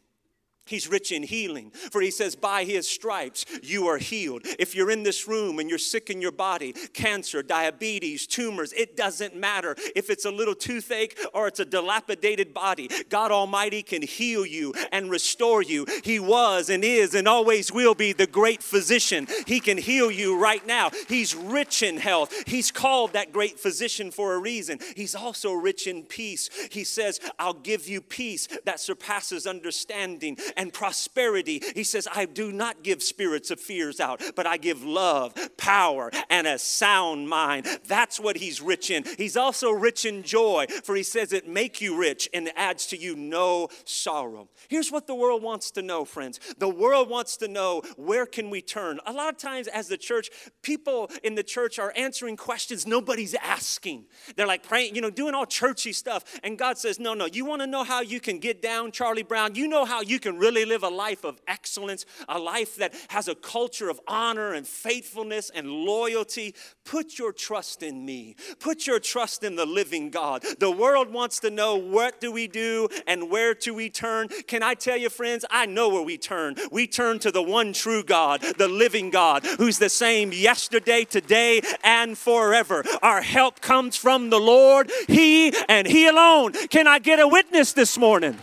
He's 0.64 0.88
rich 0.88 1.10
in 1.10 1.24
healing, 1.24 1.70
for 1.70 2.00
he 2.00 2.12
says, 2.12 2.36
By 2.36 2.64
his 2.64 2.88
stripes 2.88 3.44
you 3.62 3.88
are 3.88 3.98
healed. 3.98 4.42
If 4.60 4.76
you're 4.76 4.92
in 4.92 5.02
this 5.02 5.26
room 5.26 5.58
and 5.58 5.68
you're 5.68 5.78
sick 5.78 6.08
in 6.08 6.20
your 6.20 6.30
body, 6.32 6.72
cancer, 6.92 7.42
diabetes, 7.42 8.28
tumors, 8.28 8.72
it 8.72 8.96
doesn't 8.96 9.34
matter. 9.34 9.74
If 9.96 10.08
it's 10.08 10.24
a 10.24 10.30
little 10.30 10.54
toothache 10.54 11.18
or 11.34 11.48
it's 11.48 11.58
a 11.58 11.64
dilapidated 11.64 12.54
body, 12.54 12.88
God 13.08 13.32
Almighty 13.32 13.82
can 13.82 14.02
heal 14.02 14.46
you 14.46 14.72
and 14.92 15.10
restore 15.10 15.62
you. 15.62 15.84
He 16.04 16.20
was 16.20 16.70
and 16.70 16.84
is 16.84 17.14
and 17.14 17.26
always 17.26 17.72
will 17.72 17.94
be 17.94 18.12
the 18.12 18.28
great 18.28 18.62
physician. 18.62 19.26
He 19.48 19.58
can 19.58 19.78
heal 19.78 20.12
you 20.12 20.38
right 20.38 20.64
now. 20.64 20.90
He's 21.08 21.34
rich 21.34 21.82
in 21.82 21.96
health. 21.96 22.32
He's 22.46 22.70
called 22.70 23.14
that 23.14 23.32
great 23.32 23.58
physician 23.58 24.12
for 24.12 24.34
a 24.34 24.38
reason. 24.38 24.78
He's 24.94 25.16
also 25.16 25.52
rich 25.52 25.88
in 25.88 26.04
peace. 26.04 26.48
He 26.70 26.84
says, 26.84 27.18
I'll 27.38 27.52
give 27.52 27.88
you 27.88 28.00
peace 28.00 28.46
that 28.64 28.78
surpasses 28.78 29.46
understanding 29.46 30.36
and 30.56 30.72
prosperity. 30.72 31.62
He 31.74 31.84
says, 31.84 32.08
I 32.12 32.26
do 32.26 32.52
not 32.52 32.82
give 32.82 33.02
spirits 33.02 33.50
of 33.50 33.60
fears 33.60 34.00
out, 34.00 34.22
but 34.36 34.46
I 34.46 34.56
give 34.56 34.84
love, 34.84 35.34
power, 35.56 36.10
and 36.30 36.46
a 36.46 36.58
sound 36.58 37.28
mind. 37.28 37.66
That's 37.86 38.20
what 38.20 38.36
he's 38.36 38.60
rich 38.60 38.90
in. 38.90 39.04
He's 39.16 39.36
also 39.36 39.70
rich 39.70 40.04
in 40.04 40.22
joy, 40.22 40.66
for 40.84 40.94
he 40.94 41.02
says 41.02 41.32
it 41.32 41.48
make 41.48 41.80
you 41.80 41.98
rich 41.98 42.28
and 42.32 42.50
adds 42.56 42.86
to 42.88 42.96
you 42.96 43.16
no 43.16 43.68
sorrow. 43.84 44.48
Here's 44.68 44.90
what 44.90 45.06
the 45.06 45.14
world 45.14 45.42
wants 45.42 45.70
to 45.72 45.82
know, 45.82 46.04
friends. 46.04 46.40
The 46.58 46.68
world 46.68 47.08
wants 47.08 47.36
to 47.38 47.48
know 47.48 47.82
where 47.96 48.26
can 48.26 48.50
we 48.50 48.60
turn? 48.60 49.00
A 49.06 49.12
lot 49.12 49.32
of 49.32 49.38
times 49.38 49.68
as 49.68 49.88
the 49.88 49.96
church, 49.96 50.30
people 50.62 51.10
in 51.22 51.34
the 51.34 51.42
church 51.42 51.78
are 51.78 51.92
answering 51.96 52.36
questions 52.36 52.86
nobody's 52.86 53.34
asking. 53.34 54.04
They're 54.36 54.46
like 54.46 54.62
praying, 54.62 54.94
you 54.94 55.00
know, 55.00 55.10
doing 55.10 55.34
all 55.34 55.46
churchy 55.46 55.92
stuff. 55.92 56.24
And 56.42 56.58
God 56.58 56.78
says, 56.78 56.98
No, 56.98 57.14
no, 57.14 57.26
you 57.26 57.44
want 57.44 57.62
to 57.62 57.66
know 57.66 57.84
how 57.84 58.00
you 58.00 58.20
can 58.20 58.38
get 58.38 58.62
down, 58.62 58.92
Charlie 58.92 59.22
Brown? 59.22 59.54
You 59.54 59.68
know 59.68 59.84
how 59.84 60.02
you 60.02 60.18
can 60.18 60.38
really 60.42 60.64
live 60.64 60.82
a 60.82 60.88
life 60.88 61.24
of 61.24 61.40
excellence, 61.46 62.04
a 62.28 62.38
life 62.38 62.76
that 62.76 62.94
has 63.08 63.28
a 63.28 63.34
culture 63.36 63.88
of 63.88 64.00
honor 64.08 64.52
and 64.52 64.66
faithfulness 64.66 65.50
and 65.54 65.70
loyalty? 65.70 66.54
Put 66.84 67.16
your 67.16 67.32
trust 67.32 67.82
in 67.82 68.04
me. 68.04 68.34
Put 68.58 68.86
your 68.86 68.98
trust 68.98 69.44
in 69.44 69.54
the 69.54 69.64
living 69.64 70.10
God. 70.10 70.44
The 70.58 70.70
world 70.70 71.12
wants 71.12 71.38
to 71.40 71.50
know 71.50 71.76
what 71.76 72.20
do 72.20 72.32
we 72.32 72.48
do 72.48 72.88
and 73.06 73.30
where 73.30 73.54
do 73.54 73.72
we 73.72 73.88
turn. 73.88 74.28
Can 74.48 74.64
I 74.64 74.74
tell 74.74 74.96
you, 74.96 75.08
friends, 75.08 75.44
I 75.48 75.66
know 75.66 75.88
where 75.88 76.02
we 76.02 76.18
turn. 76.18 76.56
We 76.72 76.88
turn 76.88 77.20
to 77.20 77.30
the 77.30 77.42
one 77.42 77.72
true 77.72 78.02
God, 78.02 78.42
the 78.58 78.68
living 78.68 79.10
God, 79.10 79.46
who's 79.58 79.78
the 79.78 79.88
same 79.88 80.32
yesterday, 80.32 81.04
today, 81.04 81.62
and 81.84 82.18
forever. 82.18 82.84
Our 83.00 83.22
help 83.22 83.60
comes 83.60 83.96
from 83.96 84.30
the 84.30 84.40
Lord, 84.40 84.90
He 85.06 85.52
and 85.68 85.86
He 85.86 86.08
alone. 86.08 86.52
Can 86.68 86.88
I 86.88 86.98
get 86.98 87.20
a 87.20 87.28
witness 87.28 87.72
this 87.72 87.96
morning? 87.96 88.36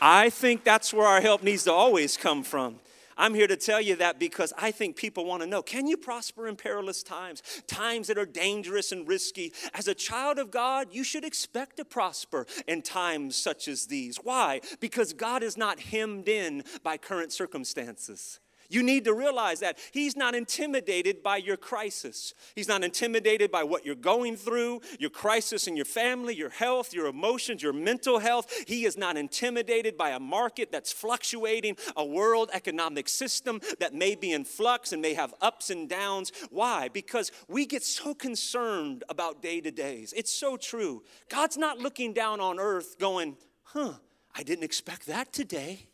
I 0.00 0.30
think 0.30 0.64
that's 0.64 0.94
where 0.94 1.06
our 1.06 1.20
help 1.20 1.42
needs 1.42 1.64
to 1.64 1.72
always 1.72 2.16
come 2.16 2.42
from. 2.42 2.80
I'm 3.20 3.34
here 3.34 3.46
to 3.46 3.56
tell 3.56 3.82
you 3.82 3.96
that 3.96 4.18
because 4.18 4.50
I 4.56 4.70
think 4.70 4.96
people 4.96 5.26
want 5.26 5.42
to 5.42 5.46
know 5.46 5.62
can 5.62 5.86
you 5.86 5.98
prosper 5.98 6.48
in 6.48 6.56
perilous 6.56 7.02
times, 7.02 7.42
times 7.66 8.06
that 8.06 8.16
are 8.16 8.24
dangerous 8.24 8.92
and 8.92 9.06
risky? 9.06 9.52
As 9.74 9.88
a 9.88 9.94
child 9.94 10.38
of 10.38 10.50
God, 10.50 10.88
you 10.90 11.04
should 11.04 11.24
expect 11.24 11.76
to 11.76 11.84
prosper 11.84 12.46
in 12.66 12.80
times 12.80 13.36
such 13.36 13.68
as 13.68 13.86
these. 13.86 14.16
Why? 14.16 14.62
Because 14.80 15.12
God 15.12 15.42
is 15.42 15.58
not 15.58 15.80
hemmed 15.80 16.28
in 16.28 16.64
by 16.82 16.96
current 16.96 17.30
circumstances. 17.30 18.40
You 18.70 18.82
need 18.84 19.04
to 19.04 19.12
realize 19.12 19.60
that 19.60 19.78
He's 19.92 20.16
not 20.16 20.34
intimidated 20.34 21.22
by 21.22 21.36
your 21.38 21.56
crisis. 21.56 22.32
He's 22.54 22.68
not 22.68 22.84
intimidated 22.84 23.50
by 23.50 23.64
what 23.64 23.84
you're 23.84 23.96
going 23.96 24.36
through, 24.36 24.80
your 24.98 25.10
crisis 25.10 25.66
in 25.66 25.76
your 25.76 25.84
family, 25.84 26.34
your 26.34 26.50
health, 26.50 26.94
your 26.94 27.06
emotions, 27.06 27.62
your 27.62 27.72
mental 27.72 28.20
health. 28.20 28.50
He 28.66 28.84
is 28.84 28.96
not 28.96 29.16
intimidated 29.16 29.98
by 29.98 30.10
a 30.10 30.20
market 30.20 30.70
that's 30.70 30.92
fluctuating, 30.92 31.76
a 31.96 32.04
world 32.04 32.50
economic 32.52 33.08
system 33.08 33.60
that 33.80 33.92
may 33.92 34.14
be 34.14 34.32
in 34.32 34.44
flux 34.44 34.92
and 34.92 35.02
may 35.02 35.14
have 35.14 35.34
ups 35.40 35.70
and 35.70 35.88
downs. 35.88 36.30
Why? 36.50 36.88
Because 36.88 37.32
we 37.48 37.66
get 37.66 37.82
so 37.82 38.14
concerned 38.14 39.02
about 39.08 39.42
day 39.42 39.60
to 39.60 39.72
days. 39.72 40.14
It's 40.16 40.32
so 40.32 40.56
true. 40.56 41.02
God's 41.28 41.56
not 41.56 41.78
looking 41.78 42.12
down 42.12 42.40
on 42.40 42.60
earth 42.60 42.98
going, 42.98 43.36
huh, 43.64 43.94
I 44.34 44.44
didn't 44.44 44.64
expect 44.64 45.06
that 45.06 45.32
today. 45.32 45.86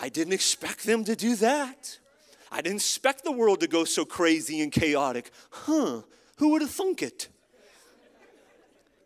I 0.00 0.08
didn't 0.08 0.32
expect 0.32 0.84
them 0.84 1.04
to 1.04 1.16
do 1.16 1.36
that. 1.36 1.98
I 2.50 2.62
didn't 2.62 2.76
expect 2.76 3.24
the 3.24 3.32
world 3.32 3.60
to 3.60 3.66
go 3.66 3.84
so 3.84 4.04
crazy 4.04 4.60
and 4.60 4.72
chaotic. 4.72 5.30
Huh, 5.50 6.02
who 6.36 6.48
would 6.50 6.62
have 6.62 6.70
thunk 6.70 7.02
it? 7.02 7.28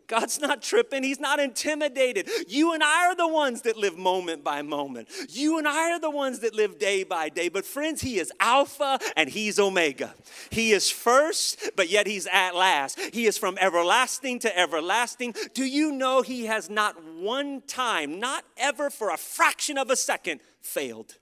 God's 0.07 0.39
not 0.39 0.61
tripping. 0.61 1.01
He's 1.01 1.19
not 1.19 1.39
intimidated. 1.39 2.29
You 2.47 2.73
and 2.73 2.83
I 2.83 3.07
are 3.07 3.15
the 3.15 3.27
ones 3.27 3.63
that 3.63 3.77
live 3.77 3.97
moment 3.97 4.43
by 4.43 4.61
moment. 4.61 5.09
You 5.29 5.57
and 5.57 5.67
I 5.67 5.91
are 5.91 5.99
the 5.99 6.09
ones 6.09 6.39
that 6.39 6.53
live 6.53 6.77
day 6.77 7.03
by 7.03 7.29
day. 7.29 7.49
But, 7.49 7.65
friends, 7.65 8.01
He 8.01 8.19
is 8.19 8.31
Alpha 8.39 8.99
and 9.15 9.29
He's 9.29 9.59
Omega. 9.59 10.13
He 10.51 10.71
is 10.71 10.89
first, 10.89 11.71
but 11.75 11.89
yet 11.89 12.05
He's 12.05 12.27
at 12.31 12.51
last. 12.55 12.99
He 13.11 13.25
is 13.25 13.37
from 13.37 13.57
everlasting 13.59 14.39
to 14.39 14.55
everlasting. 14.55 15.33
Do 15.53 15.65
you 15.65 15.91
know 15.91 16.21
He 16.21 16.45
has 16.45 16.69
not 16.69 17.03
one 17.03 17.61
time, 17.65 18.19
not 18.19 18.43
ever 18.57 18.89
for 18.89 19.09
a 19.09 19.17
fraction 19.17 19.77
of 19.77 19.89
a 19.89 19.95
second, 19.95 20.41
failed? 20.63 21.17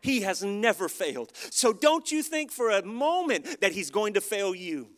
He 0.00 0.20
has 0.20 0.44
never 0.44 0.88
failed. 0.88 1.32
So, 1.50 1.72
don't 1.72 2.12
you 2.12 2.22
think 2.22 2.52
for 2.52 2.70
a 2.70 2.84
moment 2.84 3.60
that 3.62 3.72
He's 3.72 3.90
going 3.90 4.14
to 4.14 4.20
fail 4.20 4.54
you. 4.54 4.88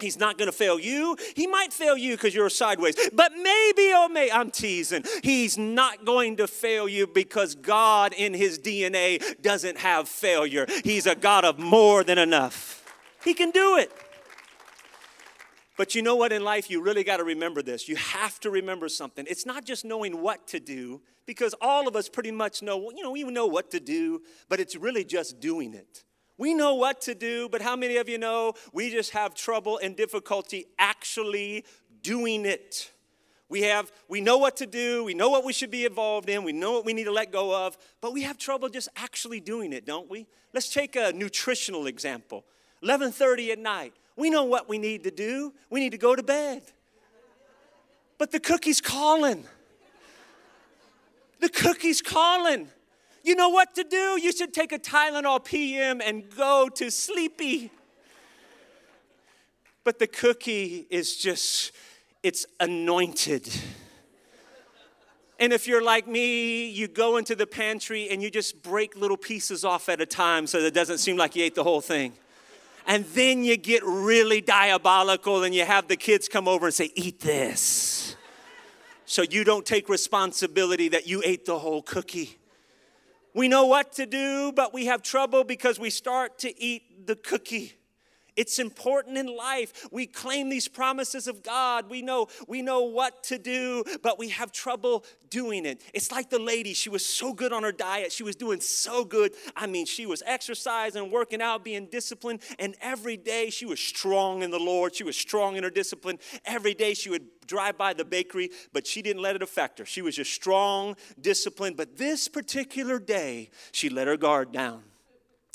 He's 0.00 0.18
not 0.18 0.38
going 0.38 0.46
to 0.46 0.56
fail 0.56 0.78
you. 0.78 1.16
He 1.34 1.48
might 1.48 1.72
fail 1.72 1.96
you 1.96 2.16
because 2.16 2.32
you're 2.32 2.48
sideways. 2.48 2.94
But 3.12 3.32
maybe, 3.32 3.92
oh, 3.94 4.08
may, 4.08 4.30
I'm 4.30 4.50
teasing. 4.50 5.04
He's 5.24 5.58
not 5.58 6.04
going 6.04 6.36
to 6.36 6.46
fail 6.46 6.88
you 6.88 7.08
because 7.08 7.56
God 7.56 8.12
in 8.12 8.32
his 8.32 8.60
DNA 8.60 9.20
doesn't 9.42 9.78
have 9.78 10.08
failure. 10.08 10.66
He's 10.84 11.06
a 11.06 11.16
God 11.16 11.44
of 11.44 11.58
more 11.58 12.04
than 12.04 12.16
enough. 12.16 12.84
He 13.24 13.34
can 13.34 13.50
do 13.50 13.76
it. 13.76 13.90
But 15.78 15.94
you 15.94 16.02
know 16.02 16.16
what, 16.16 16.32
in 16.32 16.42
life, 16.42 16.68
you 16.68 16.82
really 16.82 17.04
got 17.04 17.18
to 17.18 17.24
remember 17.24 17.62
this. 17.62 17.88
You 17.88 17.94
have 17.94 18.40
to 18.40 18.50
remember 18.50 18.88
something. 18.88 19.24
It's 19.30 19.46
not 19.46 19.64
just 19.64 19.84
knowing 19.84 20.20
what 20.20 20.48
to 20.48 20.58
do, 20.58 21.00
because 21.24 21.54
all 21.60 21.86
of 21.86 21.94
us 21.94 22.08
pretty 22.08 22.32
much 22.32 22.62
know, 22.62 22.90
you 22.90 23.00
know, 23.00 23.12
we 23.12 23.22
know 23.22 23.46
what 23.46 23.70
to 23.70 23.78
do, 23.78 24.20
but 24.48 24.58
it's 24.58 24.74
really 24.74 25.04
just 25.04 25.38
doing 25.38 25.74
it. 25.74 26.02
We 26.36 26.52
know 26.52 26.74
what 26.74 27.00
to 27.02 27.14
do, 27.14 27.48
but 27.48 27.62
how 27.62 27.76
many 27.76 27.96
of 27.96 28.08
you 28.08 28.18
know 28.18 28.54
we 28.72 28.90
just 28.90 29.12
have 29.12 29.36
trouble 29.36 29.78
and 29.78 29.96
difficulty 29.96 30.66
actually 30.80 31.64
doing 32.02 32.44
it? 32.44 32.90
We 33.48 33.62
have 33.62 33.92
we 34.08 34.20
know 34.20 34.36
what 34.36 34.56
to 34.56 34.66
do, 34.66 35.04
we 35.04 35.14
know 35.14 35.30
what 35.30 35.44
we 35.44 35.52
should 35.52 35.70
be 35.70 35.84
involved 35.84 36.28
in, 36.28 36.42
we 36.42 36.52
know 36.52 36.72
what 36.72 36.84
we 36.86 36.92
need 36.92 37.04
to 37.04 37.12
let 37.12 37.30
go 37.32 37.66
of, 37.66 37.78
but 38.00 38.12
we 38.12 38.22
have 38.22 38.36
trouble 38.36 38.68
just 38.68 38.88
actually 38.96 39.40
doing 39.40 39.72
it, 39.72 39.86
don't 39.86 40.10
we? 40.10 40.26
Let's 40.52 40.72
take 40.72 40.96
a 40.96 41.12
nutritional 41.12 41.86
example. 41.86 42.44
11:30 42.82 43.52
at 43.52 43.58
night. 43.58 43.94
We 44.18 44.30
know 44.30 44.42
what 44.42 44.68
we 44.68 44.78
need 44.78 45.04
to 45.04 45.12
do. 45.12 45.54
We 45.70 45.78
need 45.78 45.92
to 45.92 45.98
go 45.98 46.16
to 46.16 46.24
bed. 46.24 46.62
But 48.18 48.32
the 48.32 48.40
cookie's 48.40 48.80
calling. 48.80 49.44
The 51.38 51.48
cookie's 51.48 52.02
calling. 52.02 52.68
You 53.22 53.36
know 53.36 53.48
what 53.48 53.76
to 53.76 53.84
do? 53.84 54.18
You 54.20 54.32
should 54.32 54.52
take 54.52 54.72
a 54.72 54.78
Tylenol 54.78 55.44
PM 55.44 56.00
and 56.00 56.28
go 56.36 56.68
to 56.74 56.90
sleepy. 56.90 57.70
But 59.84 60.00
the 60.00 60.08
cookie 60.08 60.88
is 60.90 61.16
just, 61.16 61.70
it's 62.24 62.44
anointed. 62.58 63.48
And 65.38 65.52
if 65.52 65.68
you're 65.68 65.84
like 65.84 66.08
me, 66.08 66.68
you 66.68 66.88
go 66.88 67.18
into 67.18 67.36
the 67.36 67.46
pantry 67.46 68.08
and 68.10 68.20
you 68.20 68.32
just 68.32 68.64
break 68.64 68.96
little 68.96 69.16
pieces 69.16 69.64
off 69.64 69.88
at 69.88 70.00
a 70.00 70.06
time 70.06 70.48
so 70.48 70.60
that 70.60 70.66
it 70.66 70.74
doesn't 70.74 70.98
seem 70.98 71.16
like 71.16 71.36
you 71.36 71.44
ate 71.44 71.54
the 71.54 71.62
whole 71.62 71.80
thing. 71.80 72.14
And 72.88 73.04
then 73.04 73.44
you 73.44 73.58
get 73.58 73.84
really 73.84 74.40
diabolical 74.40 75.44
and 75.44 75.54
you 75.54 75.66
have 75.66 75.88
the 75.88 75.96
kids 75.96 76.26
come 76.26 76.48
over 76.48 76.66
and 76.66 76.74
say, 76.74 76.90
Eat 76.94 77.20
this. 77.20 78.16
So 79.04 79.22
you 79.22 79.44
don't 79.44 79.64
take 79.64 79.90
responsibility 79.90 80.88
that 80.88 81.06
you 81.06 81.22
ate 81.24 81.44
the 81.44 81.58
whole 81.58 81.82
cookie. 81.82 82.38
We 83.34 83.46
know 83.46 83.66
what 83.66 83.92
to 83.92 84.06
do, 84.06 84.52
but 84.52 84.72
we 84.72 84.86
have 84.86 85.02
trouble 85.02 85.44
because 85.44 85.78
we 85.78 85.90
start 85.90 86.38
to 86.40 86.62
eat 86.62 87.06
the 87.06 87.14
cookie. 87.14 87.74
It's 88.38 88.60
important 88.60 89.18
in 89.18 89.26
life. 89.26 89.88
We 89.90 90.06
claim 90.06 90.48
these 90.48 90.68
promises 90.68 91.26
of 91.26 91.42
God. 91.42 91.90
We 91.90 92.02
know 92.02 92.28
we 92.46 92.62
know 92.62 92.82
what 92.82 93.24
to 93.24 93.36
do, 93.36 93.82
but 94.00 94.16
we 94.16 94.28
have 94.28 94.52
trouble 94.52 95.04
doing 95.28 95.66
it. 95.66 95.82
It's 95.92 96.12
like 96.12 96.30
the 96.30 96.38
lady, 96.38 96.72
she 96.72 96.88
was 96.88 97.04
so 97.04 97.32
good 97.32 97.52
on 97.52 97.64
her 97.64 97.72
diet. 97.72 98.12
She 98.12 98.22
was 98.22 98.36
doing 98.36 98.60
so 98.60 99.04
good. 99.04 99.32
I 99.56 99.66
mean, 99.66 99.86
she 99.86 100.06
was 100.06 100.22
exercising, 100.24 101.10
working 101.10 101.42
out, 101.42 101.64
being 101.64 101.86
disciplined, 101.86 102.42
and 102.60 102.76
every 102.80 103.16
day 103.16 103.50
she 103.50 103.66
was 103.66 103.80
strong 103.80 104.44
in 104.44 104.52
the 104.52 104.60
Lord. 104.60 104.94
She 104.94 105.02
was 105.02 105.16
strong 105.16 105.56
in 105.56 105.64
her 105.64 105.70
discipline. 105.70 106.20
Every 106.44 106.74
day 106.74 106.94
she 106.94 107.10
would 107.10 107.26
drive 107.48 107.76
by 107.76 107.92
the 107.92 108.04
bakery, 108.04 108.50
but 108.72 108.86
she 108.86 109.02
didn't 109.02 109.20
let 109.20 109.34
it 109.34 109.42
affect 109.42 109.80
her. 109.80 109.84
She 109.84 110.00
was 110.00 110.14
just 110.14 110.32
strong, 110.32 110.94
disciplined. 111.20 111.76
But 111.76 111.96
this 111.96 112.28
particular 112.28 113.00
day, 113.00 113.50
she 113.72 113.88
let 113.88 114.06
her 114.06 114.16
guard 114.16 114.52
down. 114.52 114.84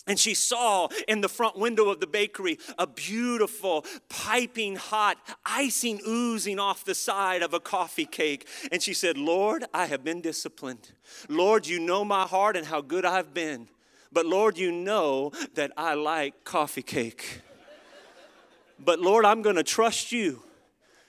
And 0.05 0.19
she 0.19 0.33
saw 0.33 0.89
in 1.07 1.21
the 1.21 1.29
front 1.29 1.57
window 1.57 1.89
of 1.89 1.99
the 1.99 2.07
bakery 2.07 2.59
a 2.77 2.85
beautiful, 2.85 3.85
piping 4.09 4.75
hot 4.75 5.17
icing 5.45 6.01
oozing 6.05 6.59
off 6.59 6.83
the 6.83 6.95
side 6.95 7.41
of 7.41 7.53
a 7.53 7.59
coffee 7.59 8.05
cake. 8.05 8.47
And 8.71 8.81
she 8.81 8.93
said, 8.93 9.17
Lord, 9.17 9.63
I 9.73 9.85
have 9.85 10.03
been 10.03 10.19
disciplined. 10.19 10.91
Lord, 11.29 11.67
you 11.67 11.79
know 11.79 12.03
my 12.03 12.23
heart 12.23 12.57
and 12.57 12.65
how 12.65 12.81
good 12.81 13.05
I've 13.05 13.33
been. 13.33 13.69
But 14.11 14.25
Lord, 14.25 14.57
you 14.57 14.71
know 14.71 15.31
that 15.55 15.71
I 15.77 15.93
like 15.93 16.43
coffee 16.43 16.83
cake. 16.83 17.41
But 18.77 18.99
Lord, 18.99 19.23
I'm 19.23 19.41
going 19.41 19.55
to 19.55 19.63
trust 19.63 20.11
you 20.11 20.43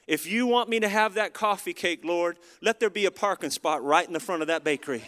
if 0.06 0.26
you 0.26 0.46
want 0.46 0.68
me 0.68 0.80
to 0.80 0.88
have 0.88 1.14
that 1.14 1.32
coffee 1.32 1.72
cake, 1.72 2.04
Lord, 2.04 2.38
let 2.60 2.78
there 2.78 2.90
be 2.90 3.06
a 3.06 3.10
parking 3.10 3.50
spot 3.50 3.82
right 3.82 4.06
in 4.06 4.12
the 4.12 4.20
front 4.20 4.42
of 4.42 4.48
that 4.48 4.62
bakery. 4.62 5.02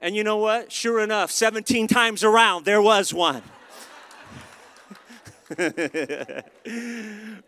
And 0.00 0.16
you 0.16 0.24
know 0.24 0.36
what? 0.36 0.72
Sure 0.72 1.00
enough, 1.00 1.30
17 1.30 1.86
times 1.88 2.24
around, 2.24 2.64
there 2.64 2.82
was 2.82 3.14
one. 3.14 3.42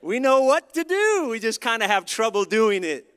we 0.01 0.19
know 0.19 0.43
what 0.43 0.73
to 0.75 0.85
do, 0.85 1.29
we 1.31 1.39
just 1.39 1.61
kind 1.61 1.83
of 1.83 1.91
have 1.91 2.07
trouble 2.07 2.45
doing 2.45 2.85
it. 2.85 3.10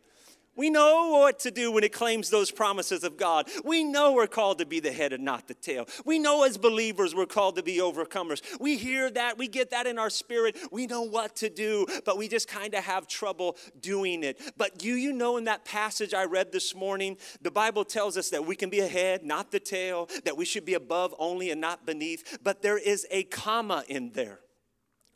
We 0.56 0.70
know 0.70 1.10
what 1.10 1.40
to 1.40 1.52
do 1.52 1.72
when 1.72 1.84
it 1.84 1.94
claims 1.94 2.30
those 2.30 2.52
promises 2.52 3.04
of 3.04 3.18
God. 3.18 3.50
We 3.64 3.84
know 3.84 4.14
we're 4.14 4.28
called 4.28 4.60
to 4.60 4.66
be 4.66 4.80
the 4.80 4.92
head 4.92 5.12
and 5.12 5.24
not 5.24 5.48
the 5.48 5.56
tail. 5.56 5.88
We 6.06 6.20
know 6.20 6.44
as 6.44 6.58
believers 6.58 7.16
we're 7.16 7.26
called 7.26 7.56
to 7.56 7.64
be 7.64 7.78
overcomers. 7.78 8.42
We 8.60 8.78
hear 8.78 9.10
that, 9.12 9.38
we 9.38 9.48
get 9.48 9.72
that 9.72 9.88
in 9.88 9.98
our 9.98 10.10
spirit. 10.12 10.56
We 10.72 10.86
know 10.86 11.02
what 11.02 11.36
to 11.38 11.50
do, 11.50 11.88
but 12.06 12.18
we 12.18 12.28
just 12.28 12.48
kind 12.48 12.74
of 12.76 12.84
have 12.84 13.08
trouble 13.08 13.58
doing 13.82 14.24
it. 14.24 14.40
But 14.56 14.78
do 14.78 14.96
you 14.96 15.12
know 15.12 15.38
in 15.38 15.46
that 15.46 15.66
passage 15.66 16.14
I 16.14 16.26
read 16.26 16.52
this 16.52 16.76
morning, 16.76 17.18
the 17.42 17.52
Bible 17.52 17.84
tells 17.84 18.18
us 18.18 18.30
that 18.30 18.46
we 18.46 18.56
can 18.56 18.70
be 18.70 18.80
a 18.80 18.88
head, 18.88 19.24
not 19.24 19.52
the 19.52 19.60
tail, 19.60 20.08
that 20.24 20.38
we 20.38 20.46
should 20.46 20.66
be 20.66 20.76
above 20.76 21.16
only 21.18 21.50
and 21.50 21.60
not 21.60 21.86
beneath, 21.86 22.38
but 22.44 22.62
there 22.62 22.78
is 22.78 23.08
a 23.10 23.24
comma 23.24 23.84
in 23.88 24.12
there. 24.12 24.43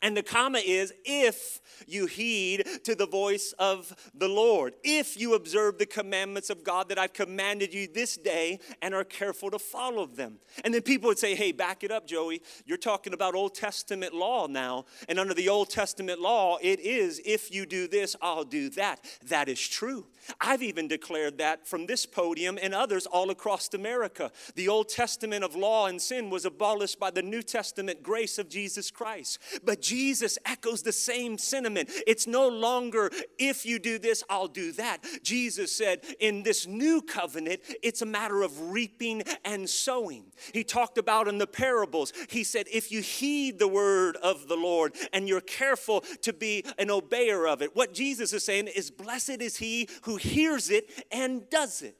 And 0.00 0.16
the 0.16 0.22
comma 0.22 0.58
is 0.64 0.92
if 1.04 1.60
you 1.86 2.06
heed 2.06 2.66
to 2.84 2.94
the 2.94 3.06
voice 3.06 3.52
of 3.58 3.94
the 4.14 4.28
Lord, 4.28 4.74
if 4.84 5.18
you 5.18 5.34
observe 5.34 5.78
the 5.78 5.86
commandments 5.86 6.50
of 6.50 6.62
God 6.62 6.88
that 6.88 6.98
I've 6.98 7.12
commanded 7.12 7.74
you 7.74 7.88
this 7.92 8.16
day 8.16 8.60
and 8.80 8.94
are 8.94 9.04
careful 9.04 9.50
to 9.50 9.58
follow 9.58 10.06
them. 10.06 10.38
And 10.64 10.72
then 10.72 10.82
people 10.82 11.08
would 11.08 11.18
say, 11.18 11.34
hey, 11.34 11.52
back 11.52 11.82
it 11.82 11.90
up, 11.90 12.06
Joey. 12.06 12.42
You're 12.64 12.78
talking 12.78 13.12
about 13.12 13.34
Old 13.34 13.54
Testament 13.54 14.14
law 14.14 14.46
now. 14.46 14.84
And 15.08 15.18
under 15.18 15.34
the 15.34 15.48
Old 15.48 15.70
Testament 15.70 16.20
law, 16.20 16.58
it 16.62 16.80
is 16.80 17.20
if 17.24 17.52
you 17.52 17.66
do 17.66 17.88
this, 17.88 18.14
I'll 18.22 18.44
do 18.44 18.70
that. 18.70 19.04
That 19.26 19.48
is 19.48 19.60
true. 19.60 20.06
I've 20.40 20.62
even 20.62 20.88
declared 20.88 21.38
that 21.38 21.66
from 21.66 21.86
this 21.86 22.06
podium 22.06 22.58
and 22.60 22.74
others 22.74 23.06
all 23.06 23.30
across 23.30 23.72
America. 23.74 24.30
The 24.54 24.68
Old 24.68 24.88
Testament 24.88 25.44
of 25.44 25.56
law 25.56 25.86
and 25.86 26.00
sin 26.00 26.30
was 26.30 26.44
abolished 26.44 27.00
by 27.00 27.10
the 27.10 27.22
New 27.22 27.42
Testament 27.42 28.02
grace 28.02 28.38
of 28.38 28.48
Jesus 28.48 28.90
Christ. 28.90 29.38
But 29.64 29.80
Jesus 29.88 30.38
echoes 30.44 30.82
the 30.82 30.92
same 30.92 31.38
sentiment. 31.38 31.90
It's 32.06 32.26
no 32.26 32.46
longer, 32.46 33.10
if 33.38 33.64
you 33.64 33.78
do 33.78 33.98
this, 33.98 34.22
I'll 34.28 34.46
do 34.46 34.72
that. 34.72 34.98
Jesus 35.22 35.74
said, 35.74 36.04
in 36.20 36.42
this 36.42 36.66
new 36.66 37.00
covenant, 37.00 37.60
it's 37.82 38.02
a 38.02 38.06
matter 38.06 38.42
of 38.42 38.70
reaping 38.70 39.22
and 39.46 39.68
sowing. 39.68 40.24
He 40.52 40.62
talked 40.62 40.98
about 40.98 41.26
in 41.26 41.38
the 41.38 41.46
parables, 41.46 42.12
he 42.28 42.44
said, 42.44 42.66
if 42.70 42.92
you 42.92 43.00
heed 43.00 43.58
the 43.58 43.68
word 43.68 44.16
of 44.16 44.46
the 44.46 44.56
Lord 44.56 44.94
and 45.14 45.26
you're 45.26 45.40
careful 45.40 46.02
to 46.22 46.34
be 46.34 46.66
an 46.78 46.88
obeyer 46.88 47.50
of 47.50 47.62
it, 47.62 47.74
what 47.74 47.94
Jesus 47.94 48.34
is 48.34 48.44
saying 48.44 48.66
is, 48.66 48.90
blessed 48.90 49.40
is 49.40 49.56
he 49.56 49.88
who 50.02 50.16
hears 50.16 50.68
it 50.68 51.06
and 51.10 51.48
does 51.48 51.80
it 51.80 51.96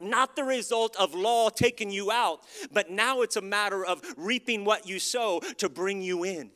not 0.00 0.36
the 0.36 0.44
result 0.44 0.94
of 0.94 1.12
law 1.12 1.48
taking 1.48 1.90
you 1.90 2.12
out, 2.12 2.44
but 2.72 2.88
now 2.88 3.22
it's 3.22 3.34
a 3.34 3.40
matter 3.40 3.84
of 3.84 4.00
reaping 4.16 4.64
what 4.64 4.86
you 4.86 5.00
sow 5.00 5.40
to 5.56 5.68
bring 5.68 6.00
you 6.00 6.22
in. 6.22 6.52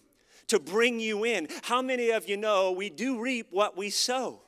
To 0.49 0.59
bring 0.59 1.01
you 1.01 1.25
in. 1.25 1.49
How 1.63 1.83
many 1.83 2.11
of 2.11 2.29
you 2.29 2.37
know 2.37 2.73
we 2.73 2.91
do 2.91 3.21
reap 3.21 3.49
what 3.51 3.77
we 3.77 3.91
sow? 3.91 4.43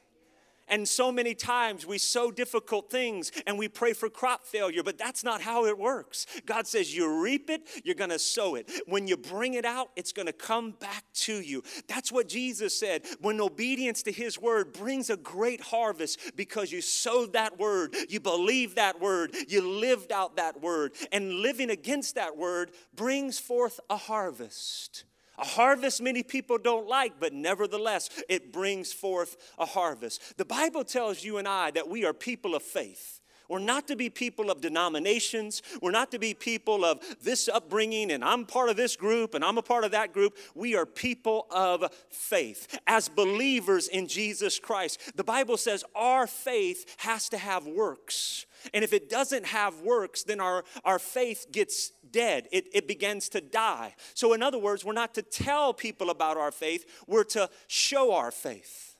And 0.68 0.88
so 0.88 1.12
many 1.12 1.34
times 1.34 1.86
we 1.86 1.98
sow 1.98 2.30
difficult 2.30 2.90
things 2.90 3.30
and 3.46 3.58
we 3.58 3.68
pray 3.68 3.92
for 3.92 4.08
crop 4.08 4.44
failure, 4.44 4.82
but 4.82 4.96
that's 4.96 5.22
not 5.22 5.42
how 5.42 5.66
it 5.66 5.78
works. 5.78 6.26
God 6.46 6.66
says 6.66 6.94
you 6.96 7.22
reap 7.22 7.50
it, 7.50 7.68
you're 7.84 7.94
gonna 7.94 8.18
sow 8.18 8.54
it. 8.54 8.70
When 8.86 9.06
you 9.06 9.16
bring 9.16 9.54
it 9.54 9.64
out, 9.64 9.90
it's 9.94 10.12
gonna 10.12 10.32
come 10.32 10.72
back 10.72 11.04
to 11.14 11.34
you. 11.34 11.62
That's 11.86 12.10
what 12.10 12.28
Jesus 12.28 12.78
said. 12.78 13.02
When 13.20 13.40
obedience 13.40 14.02
to 14.04 14.12
his 14.12 14.38
word 14.38 14.72
brings 14.72 15.10
a 15.10 15.16
great 15.16 15.60
harvest 15.60 16.18
because 16.34 16.72
you 16.72 16.80
sowed 16.80 17.34
that 17.34 17.58
word, 17.58 17.94
you 18.08 18.20
believed 18.20 18.76
that 18.76 19.00
word, 19.00 19.34
you 19.48 19.60
lived 19.60 20.12
out 20.12 20.36
that 20.36 20.62
word, 20.62 20.92
and 21.12 21.40
living 21.40 21.70
against 21.70 22.14
that 22.14 22.36
word 22.36 22.70
brings 22.94 23.38
forth 23.38 23.80
a 23.90 23.96
harvest. 23.96 25.04
A 25.38 25.44
harvest 25.44 26.00
many 26.00 26.22
people 26.22 26.58
don't 26.58 26.88
like, 26.88 27.18
but 27.18 27.32
nevertheless, 27.32 28.08
it 28.28 28.52
brings 28.52 28.92
forth 28.92 29.36
a 29.58 29.66
harvest. 29.66 30.36
The 30.36 30.44
Bible 30.44 30.84
tells 30.84 31.24
you 31.24 31.38
and 31.38 31.48
I 31.48 31.70
that 31.72 31.88
we 31.88 32.04
are 32.04 32.12
people 32.12 32.54
of 32.54 32.62
faith. 32.62 33.20
We're 33.48 33.58
not 33.58 33.88
to 33.88 33.96
be 33.96 34.08
people 34.08 34.50
of 34.50 34.60
denominations. 34.60 35.62
We're 35.82 35.90
not 35.90 36.10
to 36.12 36.18
be 36.18 36.34
people 36.34 36.84
of 36.84 37.00
this 37.22 37.48
upbringing, 37.48 38.10
and 38.10 38.24
I'm 38.24 38.46
part 38.46 38.70
of 38.70 38.76
this 38.76 38.96
group, 38.96 39.34
and 39.34 39.44
I'm 39.44 39.58
a 39.58 39.62
part 39.62 39.84
of 39.84 39.90
that 39.90 40.12
group. 40.12 40.38
We 40.54 40.76
are 40.76 40.86
people 40.86 41.46
of 41.50 41.84
faith. 42.10 42.78
As 42.86 43.08
believers 43.08 43.88
in 43.88 44.08
Jesus 44.08 44.58
Christ, 44.58 45.16
the 45.16 45.24
Bible 45.24 45.56
says 45.56 45.84
our 45.94 46.26
faith 46.26 46.96
has 46.98 47.28
to 47.30 47.38
have 47.38 47.66
works. 47.66 48.46
And 48.72 48.82
if 48.82 48.94
it 48.94 49.10
doesn't 49.10 49.44
have 49.46 49.82
works, 49.82 50.22
then 50.22 50.40
our, 50.40 50.64
our 50.84 50.98
faith 50.98 51.46
gets 51.52 51.92
dead. 52.14 52.48
It, 52.52 52.68
it 52.72 52.86
begins 52.86 53.28
to 53.30 53.40
die. 53.40 53.94
So, 54.14 54.32
in 54.32 54.42
other 54.42 54.58
words, 54.58 54.84
we're 54.84 54.92
not 54.92 55.14
to 55.14 55.22
tell 55.22 55.74
people 55.74 56.08
about 56.08 56.36
our 56.36 56.52
faith, 56.52 56.86
we're 57.06 57.24
to 57.24 57.50
show 57.66 58.14
our 58.14 58.30
faith. 58.30 58.96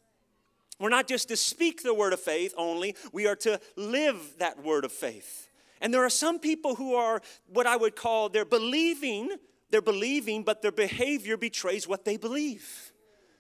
We're 0.81 0.89
not 0.89 1.07
just 1.07 1.29
to 1.29 1.37
speak 1.37 1.85
the 1.85 1.95
word 1.95 2.13
of 2.13 2.21
faith 2.21 2.53
only, 2.59 2.97
we 3.13 3.29
are 3.29 3.37
to 3.37 3.61
live 3.77 4.19
that 4.39 4.63
word 4.63 4.85
of 4.85 4.93
faith. 4.93 5.49
And 5.81 5.95
there 5.95 6.05
are 6.05 6.11
some 6.11 6.41
people 6.41 6.75
who 6.75 6.95
are 6.97 7.23
what 7.47 7.67
I 7.67 7.77
would 7.77 7.95
call 7.95 8.29
they're 8.29 8.45
believing, 8.45 9.31
they're 9.71 9.81
believing, 9.81 10.43
but 10.43 10.61
their 10.61 10.73
behavior 10.73 11.37
betrays 11.37 11.87
what 11.87 12.05
they 12.05 12.17
believe. 12.17 12.93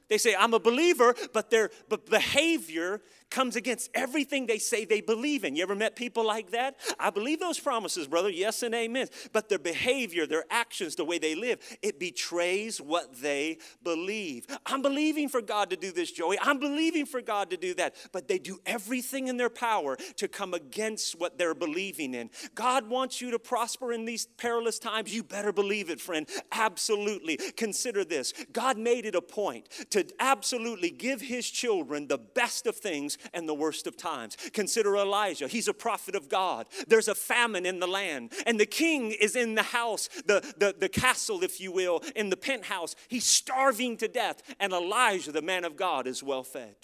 They 0.08 0.18
say, 0.18 0.36
I'm 0.38 0.54
a 0.54 0.60
believer, 0.60 1.14
but 1.32 1.50
their 1.50 1.70
behavior 2.10 3.00
comes 3.34 3.56
against 3.56 3.90
everything 3.94 4.46
they 4.46 4.58
say 4.58 4.84
they 4.84 5.00
believe 5.00 5.42
in. 5.42 5.56
You 5.56 5.64
ever 5.64 5.74
met 5.74 5.96
people 5.96 6.24
like 6.24 6.52
that? 6.52 6.76
I 7.00 7.10
believe 7.10 7.40
those 7.40 7.58
promises, 7.58 8.06
brother. 8.06 8.30
Yes 8.30 8.62
and 8.62 8.72
amen. 8.72 9.08
But 9.32 9.48
their 9.48 9.58
behavior, 9.58 10.24
their 10.24 10.44
actions, 10.50 10.94
the 10.94 11.04
way 11.04 11.18
they 11.18 11.34
live, 11.34 11.58
it 11.82 11.98
betrays 11.98 12.80
what 12.80 13.20
they 13.20 13.58
believe. 13.82 14.46
I'm 14.64 14.82
believing 14.82 15.28
for 15.28 15.42
God 15.42 15.70
to 15.70 15.76
do 15.76 15.90
this, 15.90 16.12
Joey. 16.12 16.38
I'm 16.40 16.60
believing 16.60 17.06
for 17.06 17.20
God 17.20 17.50
to 17.50 17.56
do 17.56 17.74
that. 17.74 17.96
But 18.12 18.28
they 18.28 18.38
do 18.38 18.60
everything 18.66 19.26
in 19.26 19.36
their 19.36 19.50
power 19.50 19.96
to 20.16 20.28
come 20.28 20.54
against 20.54 21.18
what 21.18 21.36
they're 21.36 21.56
believing 21.56 22.14
in. 22.14 22.30
God 22.54 22.88
wants 22.88 23.20
you 23.20 23.32
to 23.32 23.40
prosper 23.40 23.92
in 23.92 24.04
these 24.04 24.26
perilous 24.26 24.78
times. 24.78 25.12
You 25.12 25.24
better 25.24 25.52
believe 25.52 25.90
it, 25.90 26.00
friend. 26.00 26.28
Absolutely. 26.52 27.38
Consider 27.56 28.04
this 28.04 28.32
God 28.52 28.78
made 28.78 29.06
it 29.06 29.16
a 29.16 29.22
point 29.22 29.68
to 29.90 30.06
absolutely 30.20 30.90
give 30.90 31.20
his 31.20 31.50
children 31.50 32.06
the 32.06 32.18
best 32.18 32.68
of 32.68 32.76
things 32.76 33.18
and 33.32 33.48
the 33.48 33.54
worst 33.54 33.86
of 33.86 33.96
times. 33.96 34.36
Consider 34.52 34.96
Elijah. 34.96 35.48
He's 35.48 35.68
a 35.68 35.74
prophet 35.74 36.14
of 36.14 36.28
God. 36.28 36.66
There's 36.88 37.08
a 37.08 37.14
famine 37.14 37.66
in 37.66 37.80
the 37.80 37.86
land, 37.86 38.32
and 38.46 38.58
the 38.58 38.66
king 38.66 39.12
is 39.12 39.36
in 39.36 39.54
the 39.54 39.62
house, 39.62 40.08
the, 40.26 40.40
the, 40.58 40.74
the 40.78 40.88
castle, 40.88 41.42
if 41.42 41.60
you 41.60 41.72
will, 41.72 42.02
in 42.14 42.30
the 42.30 42.36
penthouse. 42.36 42.94
He's 43.08 43.24
starving 43.24 43.96
to 43.98 44.08
death, 44.08 44.42
and 44.60 44.72
Elijah, 44.72 45.32
the 45.32 45.42
man 45.42 45.64
of 45.64 45.76
God, 45.76 46.06
is 46.06 46.22
well 46.22 46.44
fed. 46.44 46.76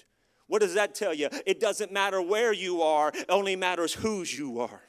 What 0.46 0.62
does 0.62 0.74
that 0.74 0.94
tell 0.94 1.14
you? 1.14 1.28
It 1.46 1.60
doesn't 1.60 1.92
matter 1.92 2.20
where 2.20 2.52
you 2.52 2.82
are, 2.82 3.10
it 3.14 3.26
only 3.28 3.54
matters 3.56 3.94
whose 3.94 4.36
you 4.36 4.60
are. 4.60 4.82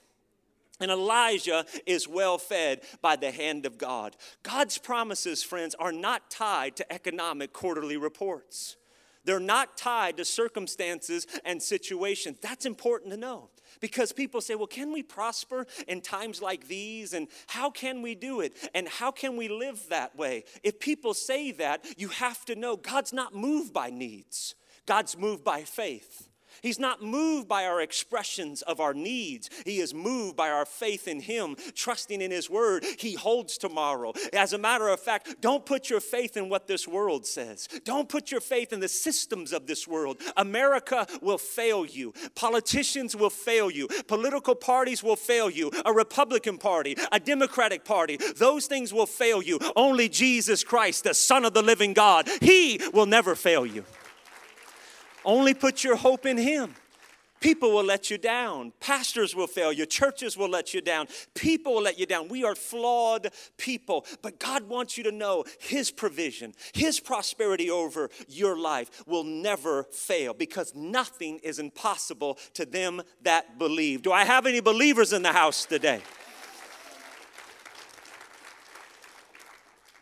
And 0.80 0.90
Elijah 0.90 1.66
is 1.86 2.08
well 2.08 2.40
fed 2.40 2.82
by 3.04 3.16
the 3.16 3.30
hand 3.30 3.68
of 3.68 3.78
God. 3.78 4.18
God's 4.42 4.80
promises, 4.80 5.44
friends, 5.44 5.76
are 5.76 5.92
not 5.92 6.32
tied 6.32 6.76
to 6.78 6.92
economic 6.92 7.54
quarterly 7.54 7.98
reports. 7.98 8.78
They're 9.26 9.40
not 9.40 9.78
tied 9.78 10.18
to 10.18 10.26
circumstances 10.26 11.28
and 11.46 11.62
situations. 11.62 12.38
That's 12.42 12.66
important 12.66 13.12
to 13.12 13.18
know 13.18 13.50
because 13.80 14.12
people 14.12 14.42
say, 14.42 14.56
well, 14.56 14.68
can 14.68 14.92
we 14.92 15.04
prosper 15.04 15.68
in 15.88 16.02
times 16.02 16.42
like 16.42 16.68
these? 16.68 17.14
And 17.14 17.28
how 17.48 17.70
can 17.70 18.02
we 18.02 18.16
do 18.16 18.42
it? 18.42 18.54
And 18.74 18.88
how 18.88 19.12
can 19.12 19.38
we 19.38 19.48
live 19.48 19.86
that 19.90 20.16
way? 20.16 20.44
If 20.64 20.80
people 20.80 21.14
say 21.14 21.52
that, 21.54 21.86
you 21.98 22.10
have 22.10 22.46
to 22.46 22.56
know 22.56 22.76
God's 22.76 23.14
not 23.14 23.36
moved 23.36 23.74
by 23.74 23.90
needs, 23.90 24.56
God's 24.86 25.18
moved 25.18 25.44
by 25.44 25.64
faith. 25.64 26.28
He's 26.62 26.80
not 26.80 27.02
moved 27.02 27.48
by 27.48 27.66
our 27.66 27.82
expressions 27.82 28.62
of 28.62 28.80
our 28.80 28.94
needs. 28.94 29.50
He 29.66 29.80
is 29.80 29.94
moved 29.94 30.36
by 30.36 30.50
our 30.50 30.66
faith 30.66 31.08
in 31.08 31.20
Him, 31.20 31.56
trusting 31.76 32.22
in 32.22 32.32
His 32.32 32.50
Word. 32.50 32.84
He 32.98 33.14
holds 33.14 33.58
tomorrow. 33.58 34.14
As 34.34 34.54
a 34.54 34.58
matter 34.58 34.88
of 34.90 35.00
fact, 35.00 35.42
don't 35.42 35.66
put 35.66 35.90
your 35.90 36.00
faith 36.00 36.38
in 36.38 36.50
what 36.50 36.68
this 36.68 36.88
world 36.88 37.26
says. 37.26 37.68
Don't 37.84 38.10
put 38.10 38.32
your 38.32 38.42
faith 38.42 38.74
in 38.74 38.80
the 38.80 38.88
systems 38.88 39.54
of 39.54 39.68
this 39.68 39.88
world. 39.88 40.22
America 40.38 41.08
will 41.22 41.38
fail 41.38 41.86
you. 41.86 42.14
Politicians 42.36 43.16
will 43.16 43.30
fail 43.30 43.72
you. 43.72 43.88
Political 44.08 44.56
parties 44.56 45.04
will 45.04 45.16
fail 45.16 45.50
you. 45.50 45.72
A 45.86 45.94
Republican 45.94 46.58
Party, 46.58 46.96
a 47.12 47.20
Democratic 47.20 47.86
Party, 47.86 48.18
those 48.36 48.68
things 48.68 48.94
will 48.94 49.06
fail 49.06 49.42
you. 49.42 49.60
Only 49.76 50.10
Jesus 50.10 50.64
Christ, 50.64 51.04
the 51.04 51.14
Son 51.14 51.46
of 51.46 51.54
the 51.54 51.62
living 51.62 51.94
God, 51.94 52.28
He 52.42 52.80
will 52.94 53.06
never 53.06 53.36
fail 53.36 53.66
you. 53.66 53.86
Only 55.24 55.54
put 55.54 55.84
your 55.84 55.96
hope 55.96 56.26
in 56.26 56.38
Him. 56.38 56.76
People 57.42 57.72
will 57.72 57.84
let 57.84 58.12
you 58.12 58.20
down. 58.20 58.72
Pastors 58.80 59.36
will 59.36 59.48
fail 59.48 59.74
you. 59.74 59.88
Churches 59.88 60.38
will 60.38 60.48
let 60.48 60.76
you 60.76 60.80
down. 60.80 61.08
People 61.34 61.74
will 61.74 61.82
let 61.82 61.98
you 61.98 62.06
down. 62.06 62.28
We 62.28 62.44
are 62.44 62.54
flawed 62.54 63.30
people. 63.58 64.06
But 64.22 64.40
God 64.40 64.70
wants 64.70 64.96
you 64.96 65.04
to 65.06 65.12
know 65.12 65.44
His 65.60 65.90
provision, 65.90 66.54
His 66.74 67.00
prosperity 67.00 67.70
over 67.70 68.10
your 68.28 68.58
life 68.58 69.04
will 69.08 69.24
never 69.24 69.84
fail 69.84 70.34
because 70.36 70.76
nothing 70.76 71.40
is 71.40 71.58
impossible 71.58 72.38
to 72.54 72.66
them 72.66 73.02
that 73.24 73.58
believe. 73.58 74.04
Do 74.04 74.12
I 74.12 74.24
have 74.24 74.46
any 74.46 74.60
believers 74.60 75.12
in 75.12 75.24
the 75.24 75.34
house 75.34 75.66
today? 75.66 76.02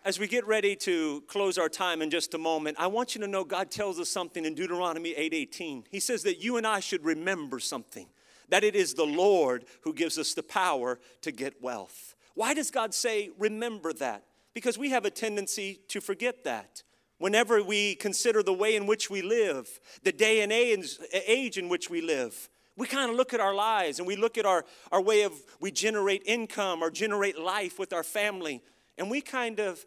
As 0.09 0.17
we 0.17 0.27
get 0.27 0.47
ready 0.47 0.75
to 0.77 1.21
close 1.27 1.59
our 1.59 1.69
time 1.69 2.01
in 2.01 2.09
just 2.09 2.33
a 2.33 2.39
moment, 2.39 2.77
I 2.79 2.87
want 2.87 3.13
you 3.13 3.21
to 3.21 3.27
know 3.27 3.43
God 3.43 3.69
tells 3.69 3.99
us 3.99 4.09
something 4.09 4.43
in 4.43 4.55
Deuteronomy 4.55 5.13
8:18. 5.13 5.85
He 5.91 5.99
says 5.99 6.23
that 6.23 6.39
you 6.39 6.57
and 6.57 6.65
I 6.65 6.79
should 6.79 7.05
remember 7.05 7.59
something, 7.59 8.09
that 8.47 8.63
it 8.63 8.75
is 8.75 8.95
the 8.95 9.05
Lord 9.05 9.65
who 9.81 9.93
gives 9.93 10.17
us 10.17 10.33
the 10.33 10.41
power 10.41 10.99
to 11.21 11.31
get 11.31 11.61
wealth. 11.61 12.15
Why 12.33 12.55
does 12.55 12.71
God 12.71 12.95
say 12.95 13.29
remember 13.37 13.93
that? 13.93 14.23
Because 14.55 14.79
we 14.79 14.89
have 14.89 15.05
a 15.05 15.11
tendency 15.11 15.81
to 15.89 16.01
forget 16.01 16.43
that. 16.43 16.81
Whenever 17.19 17.61
we 17.61 17.93
consider 17.93 18.41
the 18.41 18.51
way 18.51 18.75
in 18.75 18.87
which 18.87 19.11
we 19.11 19.21
live, 19.21 19.79
the 20.01 20.11
day 20.11 20.41
and 20.41 20.51
age 20.51 21.55
in 21.59 21.69
which 21.69 21.91
we 21.91 22.01
live, 22.01 22.49
we 22.75 22.87
kind 22.87 23.11
of 23.11 23.15
look 23.15 23.31
at 23.35 23.39
our 23.39 23.53
lives 23.53 23.99
and 23.99 24.07
we 24.07 24.15
look 24.15 24.39
at 24.39 24.47
our, 24.47 24.65
our 24.91 25.03
way 25.03 25.21
of 25.21 25.33
we 25.59 25.69
generate 25.69 26.23
income 26.25 26.81
or 26.81 26.89
generate 26.89 27.37
life 27.37 27.77
with 27.77 27.93
our 27.93 28.03
family 28.03 28.63
and 28.99 29.09
we 29.09 29.21
kind 29.21 29.59
of 29.59 29.85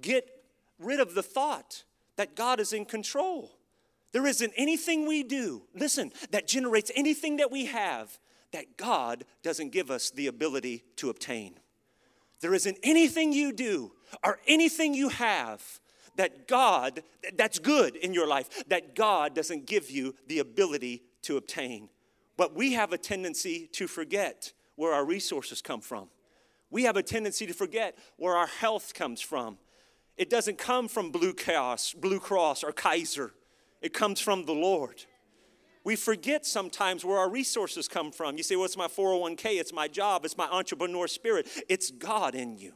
get 0.00 0.28
rid 0.78 1.00
of 1.00 1.14
the 1.14 1.22
thought 1.22 1.84
that 2.16 2.36
God 2.36 2.60
is 2.60 2.72
in 2.72 2.84
control. 2.84 3.52
There 4.12 4.26
isn't 4.26 4.52
anything 4.56 5.06
we 5.06 5.22
do, 5.22 5.62
listen, 5.74 6.12
that 6.30 6.48
generates 6.48 6.90
anything 6.94 7.36
that 7.36 7.50
we 7.50 7.66
have 7.66 8.18
that 8.52 8.76
God 8.76 9.24
doesn't 9.42 9.70
give 9.70 9.90
us 9.90 10.10
the 10.10 10.26
ability 10.26 10.84
to 10.96 11.10
obtain. 11.10 11.54
There 12.40 12.54
isn't 12.54 12.78
anything 12.82 13.32
you 13.32 13.52
do 13.52 13.92
or 14.24 14.38
anything 14.46 14.94
you 14.94 15.08
have 15.10 15.62
that 16.16 16.48
God, 16.48 17.02
that's 17.36 17.58
good 17.58 17.94
in 17.96 18.14
your 18.14 18.26
life, 18.26 18.64
that 18.68 18.94
God 18.94 19.34
doesn't 19.34 19.66
give 19.66 19.90
you 19.90 20.14
the 20.26 20.38
ability 20.40 21.02
to 21.22 21.36
obtain. 21.36 21.88
But 22.36 22.54
we 22.54 22.72
have 22.72 22.92
a 22.92 22.98
tendency 22.98 23.68
to 23.72 23.86
forget 23.86 24.52
where 24.76 24.94
our 24.94 25.04
resources 25.04 25.60
come 25.60 25.80
from. 25.80 26.08
We 26.70 26.84
have 26.84 26.96
a 26.96 27.02
tendency 27.02 27.46
to 27.46 27.54
forget 27.54 27.96
where 28.16 28.36
our 28.36 28.46
health 28.46 28.94
comes 28.94 29.20
from. 29.20 29.58
It 30.18 30.28
doesn't 30.28 30.58
come 30.58 30.88
from 30.88 31.10
Blue 31.10 31.32
Cross, 31.32 31.94
Blue 31.94 32.18
Cross 32.18 32.64
or 32.64 32.72
Kaiser. 32.72 33.32
It 33.80 33.94
comes 33.94 34.20
from 34.20 34.44
the 34.44 34.52
Lord. 34.52 35.04
We 35.84 35.94
forget 35.94 36.44
sometimes 36.44 37.04
where 37.04 37.18
our 37.18 37.30
resources 37.30 37.86
come 37.86 38.10
from. 38.10 38.36
You 38.36 38.42
say, 38.42 38.56
well, 38.56 38.64
it's 38.64 38.76
my 38.76 38.88
401k, 38.88 39.60
it's 39.60 39.72
my 39.72 39.86
job, 39.88 40.24
it's 40.24 40.36
my 40.36 40.48
entrepreneur 40.48 41.06
spirit. 41.06 41.48
It's 41.68 41.90
God 41.90 42.34
in 42.34 42.58
you. 42.58 42.72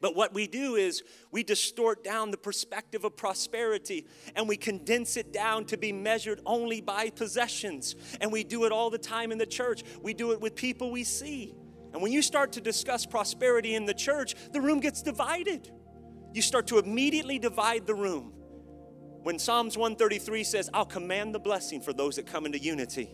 But 0.00 0.14
what 0.14 0.34
we 0.34 0.46
do 0.46 0.76
is 0.76 1.02
we 1.32 1.42
distort 1.42 2.04
down 2.04 2.30
the 2.30 2.36
perspective 2.36 3.04
of 3.04 3.16
prosperity 3.16 4.06
and 4.36 4.48
we 4.48 4.56
condense 4.56 5.16
it 5.16 5.32
down 5.32 5.64
to 5.66 5.76
be 5.76 5.92
measured 5.92 6.40
only 6.44 6.80
by 6.80 7.10
possessions. 7.10 7.96
And 8.20 8.30
we 8.30 8.44
do 8.44 8.64
it 8.64 8.72
all 8.72 8.90
the 8.90 8.98
time 8.98 9.32
in 9.32 9.38
the 9.38 9.46
church. 9.46 9.82
We 10.02 10.14
do 10.14 10.32
it 10.32 10.40
with 10.40 10.54
people 10.54 10.90
we 10.90 11.04
see. 11.04 11.54
And 11.92 12.02
when 12.02 12.12
you 12.12 12.22
start 12.22 12.52
to 12.52 12.60
discuss 12.60 13.06
prosperity 13.06 13.74
in 13.74 13.86
the 13.86 13.94
church, 13.94 14.34
the 14.52 14.60
room 14.60 14.80
gets 14.80 15.02
divided. 15.02 15.70
You 16.32 16.42
start 16.42 16.66
to 16.68 16.78
immediately 16.78 17.38
divide 17.38 17.86
the 17.86 17.94
room. 17.94 18.32
When 19.22 19.38
Psalms 19.38 19.76
133 19.76 20.44
says, 20.44 20.70
I'll 20.72 20.86
command 20.86 21.34
the 21.34 21.38
blessing 21.38 21.80
for 21.80 21.92
those 21.92 22.16
that 22.16 22.26
come 22.26 22.46
into 22.46 22.58
unity. 22.58 23.10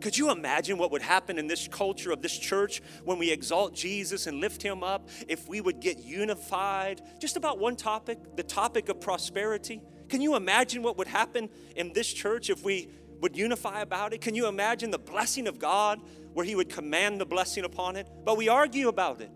Could 0.00 0.18
you 0.18 0.30
imagine 0.30 0.76
what 0.76 0.90
would 0.90 1.02
happen 1.02 1.38
in 1.38 1.46
this 1.46 1.68
culture 1.68 2.10
of 2.10 2.20
this 2.20 2.36
church 2.36 2.82
when 3.04 3.18
we 3.18 3.30
exalt 3.30 3.74
Jesus 3.74 4.26
and 4.26 4.40
lift 4.40 4.60
him 4.62 4.82
up 4.82 5.08
if 5.28 5.48
we 5.48 5.60
would 5.60 5.80
get 5.80 5.98
unified 5.98 7.00
just 7.20 7.36
about 7.36 7.58
one 7.58 7.76
topic, 7.76 8.18
the 8.36 8.42
topic 8.42 8.88
of 8.88 9.00
prosperity? 9.00 9.80
Can 10.08 10.20
you 10.20 10.36
imagine 10.36 10.82
what 10.82 10.98
would 10.98 11.06
happen 11.06 11.48
in 11.76 11.92
this 11.92 12.12
church 12.12 12.50
if 12.50 12.64
we 12.64 12.88
would 13.20 13.36
unify 13.36 13.80
about 13.80 14.12
it? 14.12 14.20
Can 14.20 14.34
you 14.34 14.46
imagine 14.46 14.90
the 14.90 14.98
blessing 14.98 15.46
of 15.46 15.58
God 15.58 16.00
where 16.34 16.44
He 16.44 16.54
would 16.54 16.68
command 16.68 17.20
the 17.20 17.26
blessing 17.26 17.64
upon 17.64 17.96
it? 17.96 18.06
But 18.24 18.36
we 18.36 18.48
argue 18.48 18.88
about 18.88 19.20
it. 19.20 19.30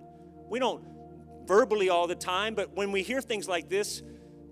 We 0.51 0.59
don't 0.59 0.85
verbally 1.49 1.89
all 1.89 2.07
the 2.07 2.15
time, 2.15 2.55
but 2.55 2.77
when 2.77 2.93
we 2.93 3.03
hear 3.03 3.21
things 3.23 3.49
like 3.49 3.71
this, 3.71 4.03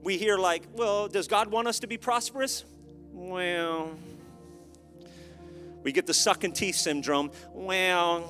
we 0.02 0.16
hear, 0.16 0.38
like, 0.38 0.62
well, 0.72 1.08
does 1.08 1.28
God 1.28 1.48
want 1.48 1.68
us 1.68 1.80
to 1.80 1.86
be 1.86 1.98
prosperous? 1.98 2.64
Well, 3.12 3.90
we 5.82 5.92
get 5.92 6.06
the 6.06 6.14
sucking 6.14 6.52
teeth 6.52 6.76
syndrome. 6.76 7.30
Well, 7.52 8.22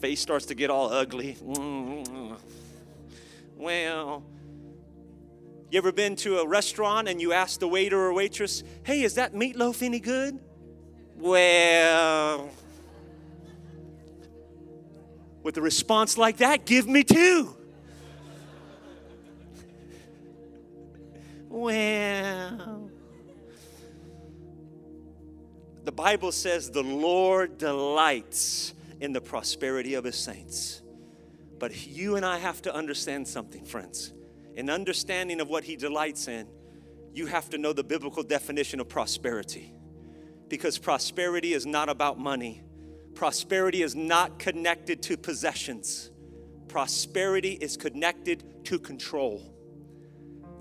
face 0.00 0.20
starts 0.20 0.46
to 0.46 0.54
get 0.54 0.70
all 0.70 0.90
ugly. 0.90 1.36
Well, 3.56 4.24
you 5.70 5.78
ever 5.78 5.92
been 5.92 6.16
to 6.16 6.38
a 6.38 6.46
restaurant 6.46 7.08
and 7.08 7.20
you 7.20 7.34
ask 7.34 7.60
the 7.60 7.68
waiter 7.68 7.98
or 7.98 8.14
waitress, 8.14 8.62
hey, 8.84 9.02
is 9.02 9.16
that 9.16 9.34
meatloaf 9.34 9.82
any 9.82 10.00
good? 10.00 10.38
Well, 11.16 12.48
with 15.48 15.56
a 15.56 15.62
response 15.62 16.18
like 16.18 16.36
that, 16.36 16.66
give 16.66 16.86
me 16.86 17.02
two. 17.02 17.56
well, 21.48 22.90
the 25.84 25.90
Bible 25.90 26.32
says 26.32 26.70
the 26.70 26.82
Lord 26.82 27.56
delights 27.56 28.74
in 29.00 29.14
the 29.14 29.22
prosperity 29.22 29.94
of 29.94 30.04
his 30.04 30.16
saints. 30.16 30.82
But 31.58 31.86
you 31.86 32.16
and 32.16 32.26
I 32.26 32.36
have 32.36 32.60
to 32.62 32.74
understand 32.74 33.26
something, 33.26 33.64
friends 33.64 34.12
an 34.54 34.68
understanding 34.68 35.40
of 35.40 35.48
what 35.48 35.64
He 35.64 35.76
delights 35.76 36.28
in, 36.28 36.46
you 37.14 37.24
have 37.24 37.48
to 37.48 37.56
know 37.56 37.72
the 37.72 37.84
biblical 37.84 38.22
definition 38.22 38.80
of 38.80 38.88
prosperity. 38.90 39.72
Because 40.48 40.76
prosperity 40.76 41.54
is 41.54 41.64
not 41.64 41.88
about 41.88 42.18
money, 42.18 42.60
prosperity 43.18 43.82
is 43.82 43.96
not 43.96 44.38
connected 44.38 45.02
to 45.02 45.16
possessions. 45.16 46.12
Prosperity 46.68 47.58
is 47.60 47.76
connected 47.76 48.64
to 48.64 48.78
control. 48.78 49.42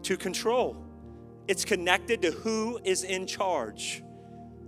To 0.01 0.17
control. 0.17 0.83
It's 1.47 1.63
connected 1.63 2.23
to 2.23 2.31
who 2.31 2.79
is 2.83 3.03
in 3.03 3.27
charge. 3.27 4.01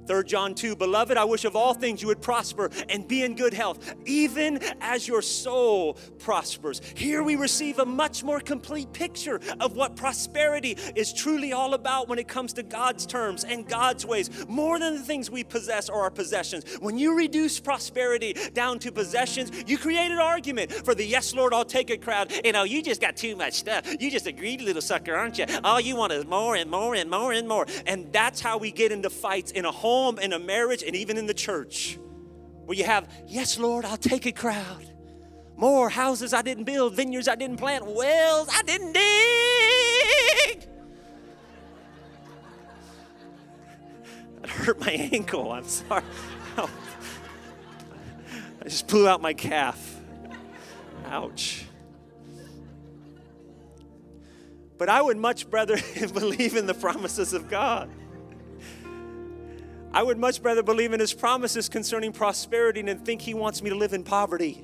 3 0.10 0.24
John 0.24 0.56
2, 0.56 0.76
beloved, 0.76 1.18
I 1.18 1.24
wish 1.24 1.46
of 1.46 1.56
all 1.56 1.76
things 1.76 2.02
you 2.02 2.08
would 2.08 2.20
prosper 2.20 2.72
and 2.90 3.08
be 3.08 3.22
in 3.22 3.36
good 3.36 3.54
health, 3.54 3.94
even 4.08 4.60
as 4.82 5.08
your 5.08 5.22
soul 5.22 6.00
prospers. 6.18 6.82
Here 6.96 7.22
we 7.22 7.36
receive 7.36 7.78
a 7.78 7.86
much 7.86 8.24
more 8.24 8.40
complete 8.40 8.92
picture 8.92 9.40
of 9.60 9.76
what 9.76 9.96
prosperity 9.96 10.72
is 10.96 11.14
truly 11.14 11.54
all 11.54 11.76
about 11.76 12.08
when 12.08 12.18
it 12.18 12.28
comes 12.28 12.54
to 12.54 12.64
God's 12.64 13.06
terms 13.06 13.44
and 13.44 13.70
God's 13.70 14.04
ways, 14.04 14.32
more 14.48 14.80
than 14.80 14.96
the 14.96 15.04
things 15.04 15.30
we 15.30 15.44
possess 15.44 15.90
or 15.90 16.02
our 16.02 16.10
possessions. 16.10 16.66
When 16.80 16.98
you 16.98 17.16
reduce 17.16 17.60
prosperity 17.60 18.34
down 18.56 18.80
to 18.80 18.92
possessions, 18.92 19.52
you 19.68 19.78
create 19.78 20.10
an 20.10 20.18
argument 20.18 20.72
for 20.72 20.96
the 20.96 21.06
yes, 21.06 21.36
Lord, 21.36 21.54
I'll 21.54 21.64
take 21.64 21.92
it 21.92 22.02
crowd. 22.02 22.34
You 22.44 22.52
know, 22.52 22.64
you 22.64 22.82
just 22.82 23.00
got 23.00 23.16
too 23.16 23.36
much 23.36 23.54
stuff. 23.54 23.86
You 24.00 24.10
just 24.10 24.26
a 24.26 24.32
greedy 24.32 24.66
little 24.66 24.82
sucker, 24.82 25.16
aren't 25.16 25.38
you? 25.38 25.46
All 25.64 25.80
you 25.80 25.96
want 25.96 26.14
is 26.14 26.26
more 26.26 26.56
and 26.56 26.72
more 26.72 26.96
and 26.96 27.12
more 27.12 27.32
and 27.32 27.48
more. 27.48 27.68
And 27.86 28.12
that's 28.12 28.42
how 28.42 28.58
we 28.58 28.72
get 28.72 28.92
into 28.92 29.12
fights 29.12 29.52
in 29.52 29.66
a 29.66 29.72
home 29.72 29.99
home, 30.00 30.20
in 30.20 30.34
a 30.34 30.40
marriage, 30.40 30.84
and 30.84 30.96
even 30.96 31.18
in 31.18 31.26
the 31.26 31.34
church, 31.34 32.00
where 32.66 32.78
you 32.78 32.86
have, 32.86 33.12
yes, 33.28 33.60
Lord, 33.60 33.86
I'll 33.86 33.98
take 33.98 34.26
a 34.26 34.32
crowd. 34.32 34.86
More 35.58 35.90
houses 35.90 36.34
I 36.34 36.42
didn't 36.42 36.64
build, 36.64 36.96
vineyards 36.96 37.28
I 37.28 37.36
didn't 37.36 37.58
plant, 37.58 37.86
wells 37.86 38.48
I 38.52 38.62
didn't 38.64 38.94
dig. 38.94 40.68
That 44.42 44.50
hurt 44.50 44.80
my 44.80 44.92
ankle. 44.92 45.52
I'm 45.52 45.68
sorry. 45.68 46.02
I 46.58 46.70
just 48.64 48.88
blew 48.88 49.06
out 49.06 49.22
my 49.22 49.34
calf. 49.34 50.00
Ouch. 51.08 51.66
But 54.78 54.88
I 54.88 55.02
would 55.02 55.18
much 55.18 55.46
rather 55.52 55.76
believe 56.14 56.56
in 56.56 56.68
the 56.68 56.74
promises 56.74 57.34
of 57.34 57.50
God. 57.50 57.90
I 59.92 60.04
would 60.04 60.20
much 60.20 60.40
rather 60.42 60.62
believe 60.62 60.94
in 60.94 61.00
his 61.00 61.14
promises 61.14 61.68
concerning 61.68 62.12
prosperity 62.12 62.82
than 62.84 63.00
think 63.00 63.22
he 63.22 63.34
wants 63.34 63.64
me 63.64 63.72
to 63.72 63.76
live 63.76 63.94
in 63.94 64.04
poverty. 64.04 64.64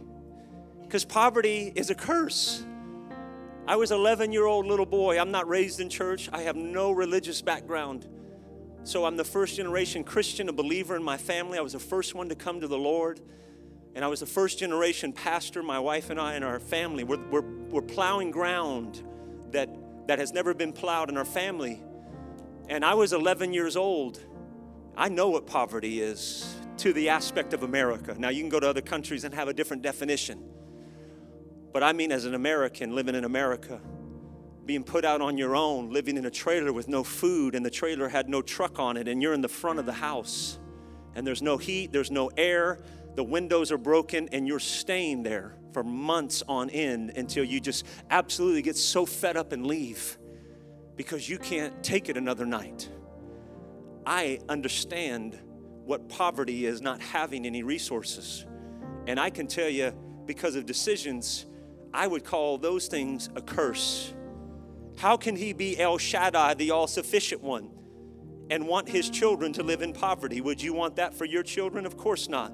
Because 0.83 1.03
poverty 1.03 1.71
is 1.75 1.89
a 1.89 1.95
curse. 1.95 2.63
I 3.67 3.75
was 3.75 3.91
11 3.91 4.31
year 4.31 4.45
old 4.45 4.67
little 4.67 4.85
boy. 4.85 5.19
I'm 5.19 5.31
not 5.31 5.47
raised 5.47 5.79
in 5.79 5.89
church. 5.89 6.29
I 6.31 6.43
have 6.43 6.55
no 6.55 6.91
religious 6.91 7.41
background. 7.41 8.07
So 8.83 9.05
I'm 9.05 9.17
the 9.17 9.23
first 9.23 9.57
generation 9.57 10.03
Christian, 10.03 10.47
a 10.47 10.53
believer 10.53 10.95
in 10.95 11.01
my 11.01 11.17
family. 11.17 11.57
I 11.57 11.61
was 11.61 11.73
the 11.73 11.79
first 11.79 12.13
one 12.13 12.29
to 12.29 12.35
come 12.35 12.61
to 12.61 12.67
the 12.67 12.77
Lord. 12.77 13.19
And 13.95 14.05
I 14.05 14.07
was 14.07 14.19
the 14.19 14.27
first 14.27 14.59
generation 14.59 15.11
pastor. 15.11 15.63
My 15.63 15.79
wife 15.79 16.11
and 16.11 16.19
I 16.19 16.35
and 16.35 16.45
our 16.45 16.59
family, 16.59 17.03
we're, 17.03 17.25
we're, 17.31 17.41
we're 17.71 17.81
plowing 17.81 18.29
ground 18.29 19.01
that, 19.53 19.69
that 20.07 20.19
has 20.19 20.33
never 20.33 20.53
been 20.53 20.71
plowed 20.71 21.09
in 21.09 21.17
our 21.17 21.25
family. 21.25 21.81
And 22.69 22.85
I 22.85 22.93
was 22.93 23.11
11 23.11 23.53
years 23.53 23.75
old 23.75 24.19
I 24.97 25.09
know 25.09 25.29
what 25.29 25.45
poverty 25.45 26.01
is 26.01 26.55
to 26.77 26.93
the 26.93 27.09
aspect 27.09 27.53
of 27.53 27.63
America. 27.63 28.15
Now, 28.17 28.29
you 28.29 28.41
can 28.41 28.49
go 28.49 28.59
to 28.59 28.69
other 28.69 28.81
countries 28.81 29.23
and 29.23 29.33
have 29.33 29.47
a 29.47 29.53
different 29.53 29.81
definition. 29.81 30.43
But 31.73 31.83
I 31.83 31.93
mean, 31.93 32.11
as 32.11 32.25
an 32.25 32.33
American 32.33 32.95
living 32.95 33.15
in 33.15 33.25
America, 33.25 33.81
being 34.65 34.83
put 34.83 35.05
out 35.05 35.21
on 35.21 35.37
your 35.37 35.55
own, 35.55 35.91
living 35.91 36.17
in 36.17 36.25
a 36.25 36.31
trailer 36.31 36.73
with 36.73 36.87
no 36.87 37.03
food, 37.03 37.55
and 37.55 37.65
the 37.65 37.69
trailer 37.69 38.07
had 38.07 38.29
no 38.29 38.41
truck 38.41 38.79
on 38.79 38.97
it, 38.97 39.07
and 39.07 39.21
you're 39.21 39.33
in 39.33 39.41
the 39.41 39.49
front 39.49 39.79
of 39.79 39.85
the 39.85 39.93
house, 39.93 40.57
and 41.13 41.27
there's 41.27 41.41
no 41.41 41.57
heat, 41.57 41.91
there's 41.91 42.11
no 42.11 42.29
air, 42.37 42.79
the 43.15 43.23
windows 43.23 43.71
are 43.71 43.77
broken, 43.77 44.27
and 44.31 44.47
you're 44.47 44.59
staying 44.59 45.23
there 45.23 45.55
for 45.73 45.83
months 45.83 46.41
on 46.47 46.69
end 46.69 47.11
until 47.15 47.43
you 47.43 47.59
just 47.59 47.85
absolutely 48.09 48.61
get 48.61 48.77
so 48.77 49.05
fed 49.05 49.37
up 49.37 49.51
and 49.51 49.67
leave 49.67 50.17
because 50.95 51.29
you 51.29 51.37
can't 51.37 51.83
take 51.83 52.09
it 52.09 52.17
another 52.17 52.45
night. 52.45 52.89
I 54.05 54.39
understand 54.49 55.39
what 55.85 56.09
poverty 56.09 56.65
is 56.65 56.81
not 56.81 57.01
having 57.01 57.45
any 57.45 57.63
resources. 57.63 58.45
And 59.07 59.19
I 59.19 59.29
can 59.29 59.47
tell 59.47 59.69
you, 59.69 59.93
because 60.25 60.55
of 60.55 60.65
decisions, 60.65 61.45
I 61.93 62.07
would 62.07 62.23
call 62.23 62.57
those 62.57 62.87
things 62.87 63.29
a 63.35 63.41
curse. 63.41 64.13
How 64.97 65.17
can 65.17 65.35
he 65.35 65.53
be 65.53 65.79
El 65.79 65.97
Shaddai, 65.97 66.55
the 66.55 66.71
all 66.71 66.87
sufficient 66.87 67.41
one, 67.43 67.69
and 68.49 68.67
want 68.67 68.89
his 68.89 69.09
children 69.09 69.53
to 69.53 69.63
live 69.63 69.81
in 69.81 69.93
poverty? 69.93 70.41
Would 70.41 70.61
you 70.61 70.73
want 70.73 70.95
that 70.95 71.13
for 71.13 71.25
your 71.25 71.43
children? 71.43 71.85
Of 71.85 71.97
course 71.97 72.27
not. 72.27 72.53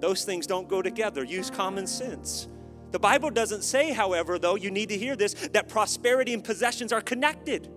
Those 0.00 0.24
things 0.24 0.46
don't 0.46 0.68
go 0.68 0.82
together. 0.82 1.24
Use 1.24 1.50
common 1.50 1.86
sense. 1.86 2.48
The 2.90 2.98
Bible 2.98 3.30
doesn't 3.30 3.62
say, 3.62 3.92
however, 3.92 4.38
though, 4.38 4.54
you 4.54 4.70
need 4.70 4.88
to 4.90 4.98
hear 4.98 5.16
this, 5.16 5.34
that 5.52 5.68
prosperity 5.68 6.32
and 6.32 6.44
possessions 6.44 6.92
are 6.92 7.00
connected. 7.00 7.68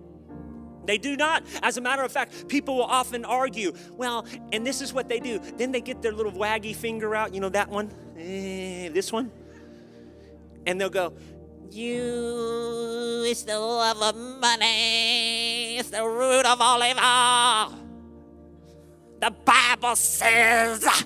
They 0.88 0.96
do 0.96 1.18
not. 1.18 1.42
As 1.62 1.76
a 1.76 1.82
matter 1.82 2.02
of 2.02 2.10
fact, 2.10 2.48
people 2.48 2.74
will 2.74 2.84
often 2.84 3.26
argue, 3.26 3.74
well, 3.92 4.24
and 4.52 4.66
this 4.66 4.80
is 4.80 4.94
what 4.94 5.06
they 5.06 5.20
do. 5.20 5.38
Then 5.38 5.70
they 5.70 5.82
get 5.82 6.00
their 6.00 6.12
little 6.12 6.32
waggy 6.32 6.74
finger 6.74 7.14
out, 7.14 7.34
you 7.34 7.42
know, 7.42 7.50
that 7.50 7.68
one, 7.68 7.92
eh, 8.18 8.88
this 8.88 9.12
one, 9.12 9.30
and 10.64 10.80
they'll 10.80 10.88
go, 10.88 11.12
you, 11.70 13.22
it's 13.26 13.42
the 13.42 13.58
love 13.58 14.00
of 14.00 14.16
money, 14.16 15.76
it's 15.76 15.90
the 15.90 16.02
root 16.02 16.46
of 16.46 16.58
all 16.58 16.82
evil. 16.82 17.78
The 19.20 19.30
Bible 19.44 19.94
says 19.94 21.04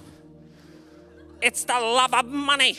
it's 1.41 1.65
the 1.65 1.81
love 1.81 2.15
of 2.15 2.27
money. 2.27 2.79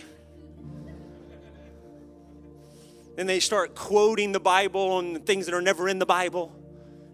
Then 3.18 3.28
they 3.28 3.42
start 3.42 3.76
quoting 3.76 4.32
the 4.32 4.40
Bible 4.40 5.00
and 5.00 5.26
things 5.26 5.48
that 5.48 5.54
are 5.54 5.62
never 5.62 5.90
in 5.90 6.00
the 6.00 6.06
Bible. 6.06 6.63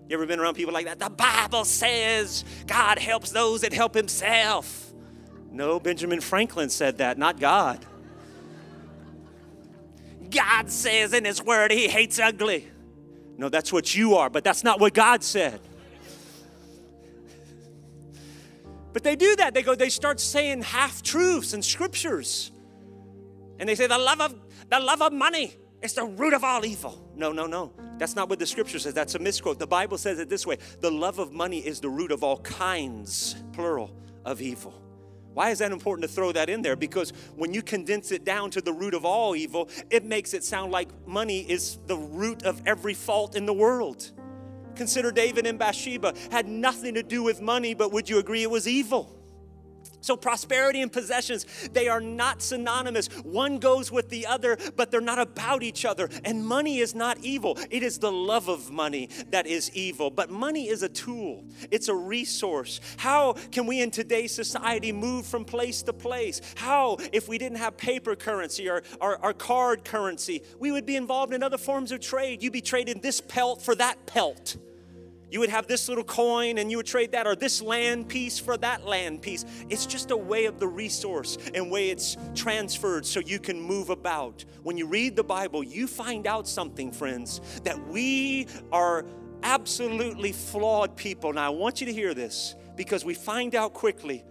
You 0.09 0.15
ever 0.15 0.25
been 0.25 0.39
around 0.39 0.55
people 0.55 0.73
like 0.73 0.85
that? 0.85 0.97
The 0.97 1.11
Bible 1.11 1.63
says 1.65 2.43
God 2.65 2.97
helps 2.97 3.29
those 3.29 3.61
that 3.61 3.71
help 3.71 3.93
Himself. 3.93 4.91
No, 5.51 5.79
Benjamin 5.79 6.19
Franklin 6.19 6.69
said 6.69 6.97
that, 6.97 7.19
not 7.19 7.39
God. 7.39 7.85
God 10.31 10.71
says 10.71 11.13
in 11.13 11.25
His 11.25 11.43
Word 11.43 11.71
He 11.71 11.87
hates 11.87 12.17
ugly. 12.17 12.67
No, 13.37 13.49
that's 13.49 13.71
what 13.71 13.93
you 13.93 14.15
are, 14.15 14.31
but 14.31 14.43
that's 14.43 14.63
not 14.63 14.79
what 14.79 14.95
God 14.95 15.23
said. 15.23 15.61
But 18.91 19.03
they 19.03 19.15
do 19.15 19.35
that. 19.35 19.53
They 19.53 19.61
go, 19.61 19.75
they 19.75 19.89
start 19.89 20.19
saying 20.19 20.63
half 20.63 21.03
truths 21.03 21.53
and 21.53 21.63
scriptures. 21.63 22.51
And 23.59 23.69
they 23.69 23.75
say 23.75 23.85
the 23.85 23.99
love 23.99 24.21
of 24.21 24.35
the 24.71 24.79
love 24.79 25.03
of 25.03 25.13
money 25.13 25.55
it's 25.81 25.93
the 25.93 26.05
root 26.05 26.33
of 26.33 26.43
all 26.43 26.65
evil. 26.65 27.09
No, 27.15 27.31
no, 27.31 27.45
no. 27.45 27.71
That's 27.97 28.15
not 28.15 28.29
what 28.29 28.39
the 28.39 28.45
scripture 28.45 28.79
says. 28.79 28.93
That's 28.93 29.15
a 29.15 29.19
misquote. 29.19 29.59
The 29.59 29.67
Bible 29.67 29.97
says 29.97 30.19
it 30.19 30.29
this 30.29 30.45
way 30.45 30.57
the 30.81 30.91
love 30.91 31.19
of 31.19 31.31
money 31.31 31.59
is 31.59 31.79
the 31.79 31.89
root 31.89 32.11
of 32.11 32.23
all 32.23 32.39
kinds, 32.39 33.35
plural, 33.53 33.95
of 34.25 34.41
evil. 34.41 34.73
Why 35.33 35.51
is 35.51 35.59
that 35.59 35.71
important 35.71 36.09
to 36.09 36.13
throw 36.13 36.31
that 36.31 36.49
in 36.49 36.61
there? 36.61 36.75
Because 36.75 37.13
when 37.35 37.53
you 37.53 37.61
condense 37.61 38.11
it 38.11 38.25
down 38.25 38.51
to 38.51 38.61
the 38.61 38.73
root 38.73 38.93
of 38.93 39.05
all 39.05 39.35
evil, 39.35 39.69
it 39.89 40.03
makes 40.03 40.33
it 40.33 40.43
sound 40.43 40.71
like 40.71 40.89
money 41.07 41.49
is 41.49 41.77
the 41.87 41.95
root 41.95 42.43
of 42.43 42.61
every 42.65 42.93
fault 42.93 43.35
in 43.35 43.45
the 43.45 43.53
world. 43.53 44.11
Consider 44.75 45.11
David 45.11 45.45
and 45.45 45.59
Bathsheba 45.59 46.13
had 46.31 46.47
nothing 46.47 46.95
to 46.95 47.03
do 47.03 47.23
with 47.23 47.41
money, 47.41 47.73
but 47.73 47.91
would 47.91 48.09
you 48.09 48.19
agree 48.19 48.43
it 48.43 48.51
was 48.51 48.67
evil? 48.67 49.18
So, 50.01 50.15
prosperity 50.15 50.81
and 50.81 50.91
possessions, 50.91 51.45
they 51.73 51.87
are 51.87 52.01
not 52.01 52.41
synonymous. 52.41 53.07
One 53.23 53.59
goes 53.59 53.91
with 53.91 54.09
the 54.09 54.25
other, 54.27 54.57
but 54.75 54.91
they're 54.91 55.01
not 55.01 55.19
about 55.19 55.63
each 55.63 55.85
other. 55.85 56.09
And 56.23 56.45
money 56.45 56.79
is 56.79 56.95
not 56.95 57.19
evil. 57.19 57.57
It 57.69 57.83
is 57.83 57.99
the 57.99 58.11
love 58.11 58.47
of 58.47 58.71
money 58.71 59.09
that 59.31 59.47
is 59.47 59.71
evil. 59.73 60.09
But 60.09 60.29
money 60.29 60.69
is 60.69 60.83
a 60.83 60.89
tool, 60.89 61.45
it's 61.71 61.87
a 61.87 61.95
resource. 61.95 62.79
How 62.97 63.33
can 63.51 63.65
we 63.65 63.81
in 63.81 63.91
today's 63.91 64.31
society 64.31 64.91
move 64.91 65.25
from 65.25 65.45
place 65.45 65.83
to 65.83 65.93
place? 65.93 66.41
How, 66.55 66.97
if 67.13 67.27
we 67.27 67.37
didn't 67.37 67.57
have 67.57 67.77
paper 67.77 68.15
currency 68.15 68.69
or, 68.69 68.83
or, 69.01 69.23
or 69.23 69.33
card 69.33 69.83
currency, 69.83 70.43
we 70.59 70.71
would 70.71 70.85
be 70.85 70.95
involved 70.95 71.33
in 71.33 71.43
other 71.43 71.57
forms 71.57 71.91
of 71.91 71.99
trade. 71.99 72.41
You'd 72.41 72.53
be 72.53 72.61
trading 72.61 73.01
this 73.01 73.21
pelt 73.21 73.61
for 73.61 73.75
that 73.75 74.05
pelt. 74.05 74.57
You 75.31 75.39
would 75.39 75.49
have 75.49 75.67
this 75.67 75.87
little 75.87 76.03
coin 76.03 76.57
and 76.57 76.71
you 76.71 76.77
would 76.77 76.85
trade 76.85 77.11
that, 77.11 77.27
or 77.27 77.35
this 77.35 77.61
land 77.61 78.07
piece 78.07 78.39
for 78.39 78.57
that 78.57 78.85
land 78.85 79.21
piece. 79.21 79.45
It's 79.69 79.85
just 79.85 80.11
a 80.11 80.17
way 80.17 80.45
of 80.45 80.59
the 80.59 80.67
resource 80.67 81.37
and 81.53 81.71
way 81.71 81.89
it's 81.89 82.17
transferred 82.35 83.05
so 83.05 83.19
you 83.19 83.39
can 83.39 83.61
move 83.61 83.89
about. 83.89 84.43
When 84.63 84.77
you 84.77 84.87
read 84.87 85.15
the 85.15 85.23
Bible, 85.23 85.63
you 85.63 85.87
find 85.87 86.25
out 86.25 86.47
something, 86.47 86.91
friends, 86.91 87.41
that 87.63 87.87
we 87.87 88.47
are 88.71 89.05
absolutely 89.43 90.31
flawed 90.31 90.95
people. 90.95 91.33
Now, 91.33 91.45
I 91.45 91.49
want 91.49 91.79
you 91.79 91.87
to 91.87 91.93
hear 91.93 92.13
this 92.13 92.55
because 92.75 93.05
we 93.05 93.13
find 93.13 93.55
out 93.55 93.73
quickly 93.73 94.23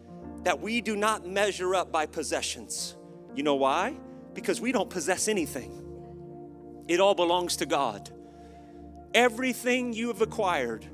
that 0.42 0.60
we 0.60 0.80
do 0.80 0.96
not 0.96 1.26
measure 1.26 1.74
up 1.74 1.92
by 1.92 2.06
possessions. 2.06 2.96
You 3.34 3.42
know 3.42 3.56
why? 3.56 3.96
Because 4.34 4.60
we 4.60 4.72
don't 4.72 4.90
possess 4.90 5.28
anything, 5.28 5.84
it 6.88 7.00
all 7.00 7.14
belongs 7.14 7.56
to 7.56 7.66
God. 7.66 8.10
Everything 9.14 9.92
you 9.92 10.08
have 10.08 10.20
acquired 10.20 10.86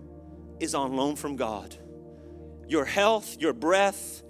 is 0.61 0.75
on 0.75 0.97
loan 0.97 1.17
from 1.17 1.37
God. 1.37 1.77
Your 2.69 2.85
health, 2.85 3.37
your 3.39 3.53
breath, 3.53 4.23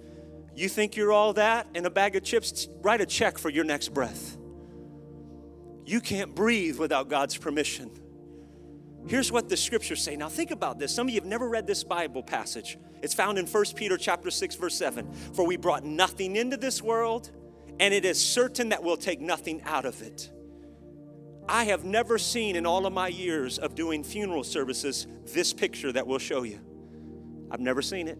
you 0.55 0.69
think 0.69 0.95
you're 0.95 1.11
all 1.11 1.33
that 1.33 1.67
and 1.75 1.85
a 1.85 1.89
bag 1.89 2.15
of 2.15 2.23
chips, 2.23 2.67
write 2.81 3.01
a 3.01 3.05
check 3.05 3.37
for 3.37 3.49
your 3.49 3.63
next 3.63 3.93
breath. 3.93 4.37
You 5.85 6.01
can't 6.01 6.33
breathe 6.33 6.79
without 6.79 7.09
God's 7.09 7.37
permission. 7.37 7.91
Here's 9.07 9.31
what 9.31 9.49
the 9.49 9.57
scriptures 9.57 10.01
say. 10.01 10.15
Now 10.15 10.29
think 10.29 10.49
about 10.49 10.79
this. 10.79 10.93
Some 10.93 11.07
of 11.07 11.13
you 11.13 11.19
have 11.21 11.29
never 11.29 11.47
read 11.47 11.67
this 11.67 11.83
Bible 11.83 12.23
passage. 12.23 12.77
It's 13.03 13.13
found 13.13 13.37
in 13.37 13.45
1 13.45 13.65
Peter 13.75 13.97
chapter 13.97 14.31
6 14.31 14.55
verse 14.55 14.75
7. 14.75 15.11
For 15.33 15.45
we 15.45 15.57
brought 15.57 15.83
nothing 15.83 16.37
into 16.37 16.57
this 16.57 16.81
world, 16.81 17.29
and 17.79 17.93
it 17.93 18.03
is 18.03 18.19
certain 18.23 18.69
that 18.69 18.83
we'll 18.83 18.97
take 18.97 19.21
nothing 19.21 19.61
out 19.63 19.85
of 19.85 20.01
it. 20.01 20.31
I 21.47 21.65
have 21.65 21.83
never 21.83 22.17
seen 22.17 22.55
in 22.55 22.65
all 22.65 22.85
of 22.85 22.93
my 22.93 23.07
years 23.07 23.59
of 23.59 23.75
doing 23.75 24.03
funeral 24.03 24.43
services 24.43 25.05
this 25.25 25.53
picture 25.53 25.91
that 25.91 26.07
we'll 26.07 26.19
show 26.19 26.43
you. 26.43 26.59
I've 27.51 27.59
never 27.59 27.81
seen 27.81 28.07
it. 28.07 28.17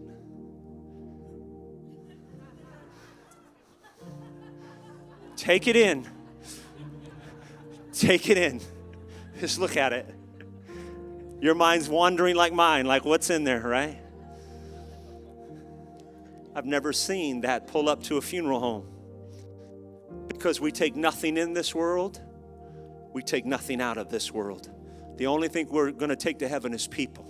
Take 5.36 5.66
it 5.66 5.76
in. 5.76 6.06
Take 7.92 8.30
it 8.30 8.38
in. 8.38 8.60
Just 9.40 9.58
look 9.58 9.76
at 9.76 9.92
it. 9.92 10.06
Your 11.40 11.54
mind's 11.54 11.88
wandering 11.88 12.36
like 12.36 12.52
mine, 12.52 12.86
like 12.86 13.04
what's 13.04 13.28
in 13.28 13.44
there, 13.44 13.60
right? 13.60 13.98
I've 16.54 16.64
never 16.64 16.92
seen 16.92 17.42
that 17.42 17.66
pull 17.66 17.88
up 17.88 18.02
to 18.04 18.16
a 18.16 18.22
funeral 18.22 18.60
home 18.60 18.88
because 20.28 20.58
we 20.60 20.72
take 20.72 20.96
nothing 20.96 21.36
in 21.36 21.52
this 21.52 21.74
world 21.74 22.20
we 23.16 23.22
take 23.22 23.46
nothing 23.46 23.80
out 23.80 23.96
of 23.96 24.10
this 24.10 24.30
world. 24.30 24.68
The 25.16 25.26
only 25.26 25.48
thing 25.48 25.68
we're 25.70 25.90
going 25.90 26.10
to 26.10 26.16
take 26.16 26.40
to 26.40 26.48
heaven 26.48 26.74
is 26.74 26.86
people 26.86 27.24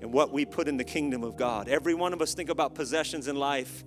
and 0.00 0.10
what 0.10 0.32
we 0.32 0.46
put 0.46 0.68
in 0.68 0.78
the 0.78 0.84
kingdom 0.84 1.22
of 1.22 1.36
God. 1.36 1.68
Every 1.68 1.92
one 1.92 2.14
of 2.14 2.22
us 2.22 2.32
think 2.32 2.48
about 2.48 2.74
possessions 2.74 3.28
in 3.28 3.36
life, 3.36 3.84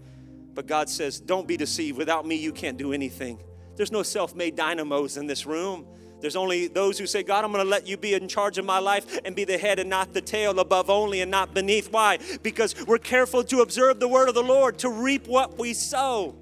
but 0.54 0.68
God 0.68 0.88
says, 0.88 1.20
Don't 1.20 1.48
be 1.48 1.58
deceived. 1.58 1.98
Without 1.98 2.28
me, 2.28 2.36
you 2.36 2.52
can't 2.52 2.78
do 2.78 2.94
anything. 2.94 3.42
There's 3.76 3.92
no 3.92 4.04
self 4.04 4.36
made 4.36 4.56
dynamos 4.56 5.18
in 5.18 5.26
this 5.26 5.48
room. 5.48 5.88
There's 6.22 6.36
only 6.36 6.68
those 6.68 7.00
who 7.00 7.08
say, 7.08 7.24
God, 7.24 7.44
I'm 7.44 7.52
going 7.52 7.66
to 7.66 7.70
let 7.72 7.88
you 7.88 7.98
be 7.98 8.14
in 8.14 8.28
charge 8.28 8.60
of 8.60 8.66
my 8.66 8.78
life 8.78 9.20
and 9.26 9.36
be 9.36 9.46
the 9.46 9.58
head 9.58 9.80
and 9.80 9.90
not 9.90 10.14
the 10.14 10.22
tail, 10.22 10.60
above 10.60 10.92
only 10.92 11.22
and 11.22 11.32
not 11.32 11.56
beneath. 11.56 11.92
Why? 11.92 12.20
Because 12.44 12.76
we're 12.86 13.00
careful 13.00 13.44
to 13.46 13.62
observe 13.62 14.00
the 14.00 14.08
word 14.08 14.30
of 14.30 14.36
the 14.36 14.44
Lord, 14.44 14.78
to 14.80 14.90
reap 14.92 15.28
what 15.28 15.58
we 15.58 15.74
sow. 15.74 16.36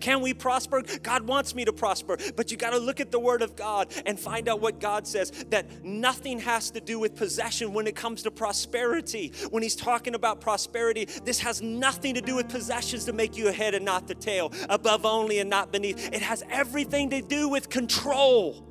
Can 0.00 0.20
we 0.20 0.34
prosper? 0.34 0.82
God 1.02 1.26
wants 1.26 1.54
me 1.54 1.64
to 1.64 1.72
prosper, 1.72 2.16
but 2.36 2.50
you 2.50 2.56
got 2.56 2.70
to 2.70 2.78
look 2.78 3.00
at 3.00 3.10
the 3.10 3.18
Word 3.18 3.42
of 3.42 3.56
God 3.56 3.92
and 4.06 4.18
find 4.18 4.48
out 4.48 4.60
what 4.60 4.80
God 4.80 5.06
says 5.06 5.30
that 5.48 5.84
nothing 5.84 6.38
has 6.40 6.70
to 6.70 6.80
do 6.80 6.98
with 6.98 7.14
possession 7.14 7.72
when 7.72 7.86
it 7.86 7.96
comes 7.96 8.22
to 8.22 8.30
prosperity. 8.30 9.32
When 9.50 9.62
He's 9.62 9.76
talking 9.76 10.14
about 10.14 10.40
prosperity, 10.40 11.06
this 11.24 11.38
has 11.40 11.62
nothing 11.62 12.14
to 12.14 12.20
do 12.20 12.36
with 12.36 12.48
possessions 12.48 13.04
to 13.06 13.12
make 13.12 13.36
you 13.36 13.48
a 13.48 13.52
head 13.52 13.74
and 13.74 13.84
not 13.84 14.06
the 14.06 14.14
tail, 14.14 14.52
above 14.68 15.04
only 15.04 15.38
and 15.38 15.50
not 15.50 15.72
beneath. 15.72 16.12
It 16.12 16.22
has 16.22 16.42
everything 16.50 17.10
to 17.10 17.20
do 17.20 17.48
with 17.48 17.68
control, 17.68 18.64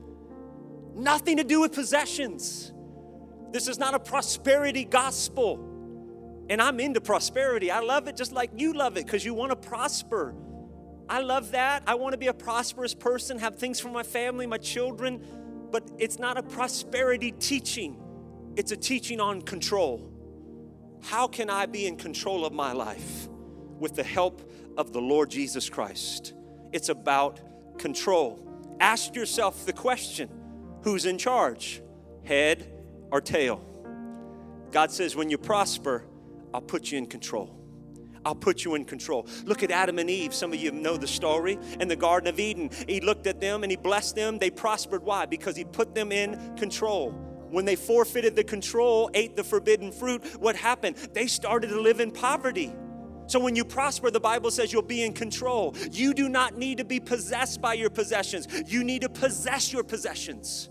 nothing 0.96 1.38
to 1.38 1.44
do 1.44 1.62
with 1.62 1.74
possessions. 1.74 2.72
This 3.52 3.68
is 3.68 3.78
not 3.78 3.94
a 3.94 4.00
prosperity 4.00 4.86
gospel. 4.86 5.63
And 6.50 6.62
I'm 6.62 6.80
into 6.80 7.02
prosperity. 7.02 7.72
I 7.72 7.80
love 7.80 8.08
it 8.08 8.16
just 8.16 8.32
like 8.32 8.52
you 8.56 8.74
love 8.74 8.98
it 8.98 9.06
because 9.06 9.26
you 9.26 9.34
want 9.34 9.52
to 9.52 9.56
prosper. 9.56 10.34
I 11.10 11.22
love 11.22 11.52
that. 11.52 11.84
I 11.88 11.96
want 11.96 12.13
to 12.13 12.17
be 12.17 12.28
a 12.28 12.34
prosperous 12.34 12.93
person, 12.93 13.39
have 13.39 13.56
things 13.56 13.80
for 13.80 13.89
my 13.89 14.04
family, 14.04 14.46
my 14.46 14.58
children, 14.58 15.26
but 15.72 15.89
it's 15.98 16.20
not 16.20 16.38
a 16.38 16.43
prosperity 16.43 17.32
teaching, 17.32 17.98
it's 18.56 18.72
a 18.72 18.78
teaching 18.78 19.20
on 19.20 19.41
control. 19.41 20.12
How 21.02 21.28
can 21.28 21.50
I 21.50 21.65
be 21.65 21.86
in 21.86 21.96
control 21.96 22.46
of 22.46 22.54
my 22.54 22.74
life 22.74 23.28
with 23.80 23.96
the 23.96 24.04
help 24.04 24.52
of 24.78 24.93
the 24.93 25.02
Lord 25.02 25.30
Jesus 25.30 25.70
Christ? 25.70 26.34
It's 26.74 26.89
about 26.89 27.39
control. 27.78 28.43
Ask 28.80 29.15
yourself 29.15 29.65
the 29.65 29.74
question 29.74 30.30
who's 30.82 31.06
in 31.06 31.17
charge, 31.17 31.82
head 32.24 32.72
or 33.12 33.22
tail? 33.22 33.63
God 34.72 34.91
says, 34.91 35.15
when 35.15 35.30
you 35.30 35.38
prosper, 35.38 36.04
I'll 36.54 36.62
put 36.62 36.91
you 36.91 36.98
in 36.98 37.06
control. 37.06 37.57
I'll 38.28 38.36
put 38.36 38.66
you 38.66 38.76
in 38.76 38.84
control. 38.84 39.26
Look 39.46 39.63
at 39.63 39.72
Adam 39.72 40.00
and 40.00 40.10
Eve. 40.10 40.34
Some 40.34 40.52
of 40.52 40.60
you 40.60 40.70
know 40.72 40.98
the 40.98 41.08
story. 41.08 41.58
In 41.80 41.88
the 41.88 41.96
Garden 41.96 42.28
of 42.28 42.42
Eden, 42.42 42.70
he 42.86 43.00
looked 43.00 43.26
at 43.26 43.40
them 43.40 43.63
and 43.63 43.72
he 43.72 43.78
blessed 43.78 44.18
them. 44.18 44.38
They 44.38 44.50
prospered. 44.50 45.02
Why? 45.02 45.26
Because 45.26 45.56
he 45.56 45.63
put 45.63 45.96
them 45.96 46.12
in 46.12 46.58
control. 46.58 47.12
When 47.50 47.63
they 47.63 47.78
forfeited 47.78 48.36
the 48.36 48.44
control, 48.44 49.10
ate 49.13 49.38
the 49.38 49.46
forbidden 49.46 49.94
fruit, 49.94 50.26
what 50.42 50.58
happened? 50.58 50.98
They 51.13 51.28
started 51.28 51.70
to 51.70 51.80
live 51.80 52.02
in 52.02 52.12
poverty. 52.12 52.74
So 53.28 53.40
when 53.40 53.56
you 53.56 53.63
prosper, 53.63 54.12
the 54.12 54.20
Bible 54.20 54.52
says 54.52 54.74
you'll 54.74 54.82
be 54.82 55.04
in 55.04 55.13
control. 55.13 55.74
You 55.90 56.13
do 56.13 56.28
not 56.28 56.58
need 56.58 56.80
to 56.80 56.86
be 56.86 57.00
possessed 57.00 57.62
by 57.62 57.76
your 57.76 57.90
possessions, 57.90 58.48
you 58.68 58.84
need 58.84 59.04
to 59.04 59.10
possess 59.10 59.72
your 59.72 59.84
possessions. 59.84 60.70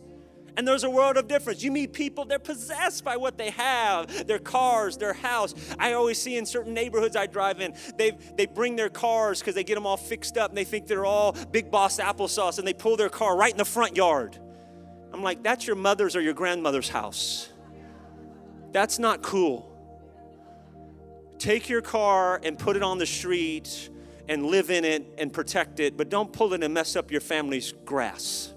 And 0.57 0.67
there's 0.67 0.85
a 0.85 0.91
world 0.91 1.17
of 1.17 1.29
difference. 1.29 1.63
You 1.63 1.71
meet 1.71 1.93
people, 1.93 2.25
they're 2.25 2.39
possessed 2.39 3.05
by 3.05 3.17
what 3.17 3.37
they 3.37 3.51
have 3.51 4.27
their 4.27 4.39
cars, 4.39 4.97
their 4.97 5.13
house. 5.13 5.55
I 5.79 5.93
always 5.93 6.21
see 6.21 6.37
in 6.37 6.47
certain 6.47 6.73
neighborhoods 6.73 7.15
I 7.15 7.27
drive 7.27 7.61
in, 7.61 7.75
they, 7.97 8.13
they 8.37 8.47
bring 8.47 8.77
their 8.77 8.89
cars 8.89 9.41
because 9.41 9.55
they 9.55 9.65
get 9.65 9.75
them 9.75 9.87
all 9.87 9.97
fixed 9.97 10.39
up 10.39 10.51
and 10.51 10.57
they 10.57 10.65
think 10.65 10.87
they're 10.87 11.05
all 11.05 11.33
big 11.51 11.71
boss 11.71 11.99
applesauce 11.99 12.59
and 12.59 12.67
they 12.67 12.73
pull 12.73 12.97
their 12.97 13.11
car 13.11 13.37
right 13.37 13.51
in 13.51 13.59
the 13.59 13.65
front 13.65 13.97
yard. 13.97 14.39
I'm 15.13 15.23
like, 15.23 15.43
that's 15.43 15.67
your 15.67 15.77
mother's 15.77 16.17
or 16.17 16.21
your 16.21 16.35
grandmother's 16.35 16.89
house. 16.89 17.51
That's 18.73 18.99
not 18.99 19.23
cool. 19.23 19.73
Take 21.39 21.69
your 21.69 21.83
car 21.83 22.41
and 22.43 22.59
put 22.59 22.77
it 22.77 22.83
on 22.83 22.99
the 22.99 23.07
street 23.07 23.91
and 24.29 24.47
live 24.47 24.71
in 24.71 24.85
it 24.85 25.15
and 25.19 25.33
protect 25.33 25.81
it, 25.81 25.97
but 25.97 26.09
don't 26.09 26.33
pull 26.33 26.53
it 26.55 26.63
and 26.63 26.75
mess 26.75 26.97
up 26.97 27.11
your 27.11 27.21
family's 27.21 27.73
grass. 27.85 28.55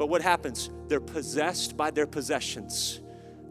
But 0.00 0.08
what 0.08 0.22
happens? 0.22 0.70
They're 0.88 0.98
possessed 0.98 1.76
by 1.76 1.90
their 1.90 2.06
possessions. 2.06 3.02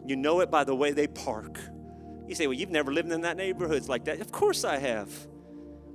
You 0.04 0.16
know 0.16 0.40
it 0.40 0.50
by 0.50 0.64
the 0.64 0.74
way 0.74 0.90
they 0.90 1.06
park. 1.06 1.60
You 2.26 2.34
say, 2.34 2.48
Well, 2.48 2.54
you've 2.54 2.72
never 2.72 2.92
lived 2.92 3.12
in 3.12 3.20
that 3.20 3.36
neighborhood 3.36 3.76
it's 3.76 3.88
like 3.88 4.06
that. 4.06 4.20
Of 4.20 4.32
course 4.32 4.64
I 4.64 4.78
have. 4.78 5.08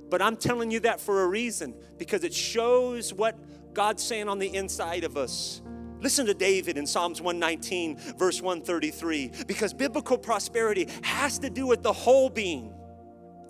But 0.08 0.22
I'm 0.22 0.34
telling 0.34 0.70
you 0.70 0.80
that 0.80 0.98
for 0.98 1.24
a 1.24 1.26
reason 1.26 1.74
because 1.98 2.24
it 2.24 2.32
shows 2.32 3.12
what 3.12 3.38
God's 3.74 4.02
saying 4.02 4.30
on 4.30 4.38
the 4.38 4.54
inside 4.54 5.04
of 5.04 5.18
us. 5.18 5.60
Listen 6.00 6.24
to 6.24 6.32
David 6.32 6.78
in 6.78 6.86
Psalms 6.86 7.20
119, 7.20 8.16
verse 8.16 8.40
133, 8.40 9.32
because 9.46 9.74
biblical 9.74 10.16
prosperity 10.16 10.88
has 11.02 11.38
to 11.40 11.50
do 11.50 11.66
with 11.66 11.82
the 11.82 11.92
whole 11.92 12.30
being, 12.30 12.72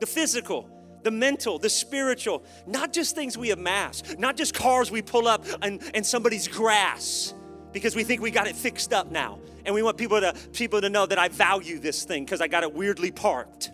the 0.00 0.06
physical, 0.06 0.68
the 1.06 1.10
mental, 1.12 1.56
the 1.56 1.70
spiritual, 1.70 2.42
not 2.66 2.92
just 2.92 3.14
things 3.14 3.38
we 3.38 3.52
amass, 3.52 4.02
not 4.18 4.36
just 4.36 4.52
cars 4.52 4.90
we 4.90 5.00
pull 5.00 5.28
up 5.28 5.46
and, 5.62 5.80
and 5.94 6.04
somebody's 6.04 6.48
grass 6.48 7.32
because 7.70 7.94
we 7.94 8.02
think 8.02 8.20
we 8.20 8.32
got 8.32 8.48
it 8.48 8.56
fixed 8.56 8.92
up 8.92 9.12
now. 9.12 9.38
And 9.64 9.72
we 9.72 9.84
want 9.84 9.98
people 9.98 10.20
to, 10.20 10.34
people 10.52 10.80
to 10.80 10.90
know 10.90 11.06
that 11.06 11.16
I 11.16 11.28
value 11.28 11.78
this 11.78 12.02
thing 12.02 12.24
because 12.24 12.40
I 12.40 12.48
got 12.48 12.64
it 12.64 12.74
weirdly 12.74 13.12
parked. 13.12 13.70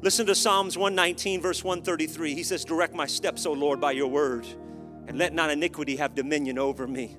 Listen 0.00 0.24
to 0.24 0.34
Psalms 0.34 0.78
119, 0.78 1.42
verse 1.42 1.62
133. 1.62 2.32
He 2.32 2.44
says, 2.44 2.64
Direct 2.64 2.94
my 2.94 3.06
steps, 3.06 3.44
O 3.44 3.52
Lord, 3.52 3.78
by 3.78 3.92
your 3.92 4.08
word 4.08 4.46
and 5.06 5.18
let 5.18 5.34
not 5.34 5.50
iniquity 5.50 5.96
have 5.96 6.14
dominion 6.14 6.58
over 6.58 6.86
me. 6.86 7.18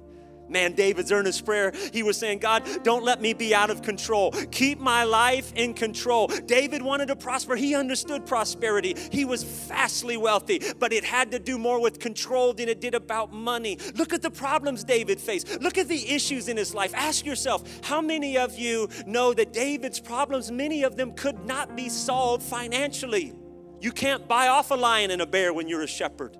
Man, 0.49 0.73
David's 0.73 1.11
earnest 1.11 1.45
prayer, 1.45 1.71
he 1.93 2.03
was 2.03 2.17
saying, 2.17 2.39
God, 2.39 2.67
don't 2.83 3.03
let 3.03 3.21
me 3.21 3.33
be 3.33 3.53
out 3.53 3.69
of 3.69 3.81
control. 3.81 4.31
Keep 4.51 4.79
my 4.79 5.03
life 5.03 5.53
in 5.55 5.73
control. 5.73 6.27
David 6.27 6.81
wanted 6.81 7.07
to 7.07 7.15
prosper. 7.15 7.55
He 7.55 7.75
understood 7.75 8.25
prosperity. 8.25 8.95
He 9.11 9.25
was 9.25 9.43
vastly 9.43 10.17
wealthy, 10.17 10.61
but 10.79 10.93
it 10.93 11.03
had 11.03 11.31
to 11.31 11.39
do 11.39 11.57
more 11.57 11.81
with 11.81 11.99
control 11.99 12.53
than 12.53 12.69
it 12.69 12.81
did 12.81 12.95
about 12.95 13.31
money. 13.31 13.77
Look 13.95 14.13
at 14.13 14.21
the 14.21 14.31
problems 14.31 14.83
David 14.83 15.19
faced. 15.19 15.61
Look 15.61 15.77
at 15.77 15.87
the 15.87 16.11
issues 16.11 16.47
in 16.47 16.57
his 16.57 16.73
life. 16.73 16.93
Ask 16.95 17.25
yourself, 17.25 17.63
how 17.83 18.01
many 18.01 18.37
of 18.37 18.57
you 18.57 18.89
know 19.05 19.33
that 19.33 19.53
David's 19.53 19.99
problems, 19.99 20.51
many 20.51 20.83
of 20.83 20.95
them 20.95 21.13
could 21.13 21.45
not 21.45 21.75
be 21.75 21.89
solved 21.89 22.43
financially? 22.43 23.33
You 23.81 23.91
can't 23.91 24.27
buy 24.27 24.47
off 24.47 24.71
a 24.71 24.75
lion 24.75 25.11
and 25.11 25.21
a 25.21 25.27
bear 25.27 25.53
when 25.53 25.67
you're 25.67 25.83
a 25.83 25.87
shepherd 25.87 26.37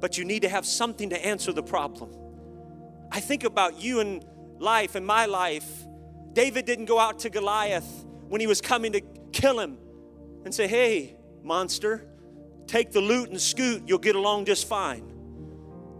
but 0.00 0.18
you 0.18 0.24
need 0.24 0.42
to 0.42 0.48
have 0.48 0.66
something 0.66 1.10
to 1.10 1.26
answer 1.26 1.52
the 1.52 1.62
problem. 1.62 2.25
I 3.10 3.20
think 3.20 3.44
about 3.44 3.80
you 3.80 4.00
and 4.00 4.24
life 4.58 4.94
and 4.94 5.06
my 5.06 5.26
life. 5.26 5.86
David 6.32 6.64
didn't 6.64 6.86
go 6.86 6.98
out 6.98 7.20
to 7.20 7.30
Goliath 7.30 8.04
when 8.28 8.40
he 8.40 8.46
was 8.46 8.60
coming 8.60 8.92
to 8.92 9.00
kill 9.32 9.58
him 9.58 9.78
and 10.44 10.54
say, 10.54 10.66
Hey, 10.66 11.16
monster, 11.42 12.06
take 12.66 12.92
the 12.92 13.00
loot 13.00 13.30
and 13.30 13.40
scoot, 13.40 13.82
you'll 13.86 13.98
get 13.98 14.16
along 14.16 14.44
just 14.44 14.66
fine. 14.68 15.12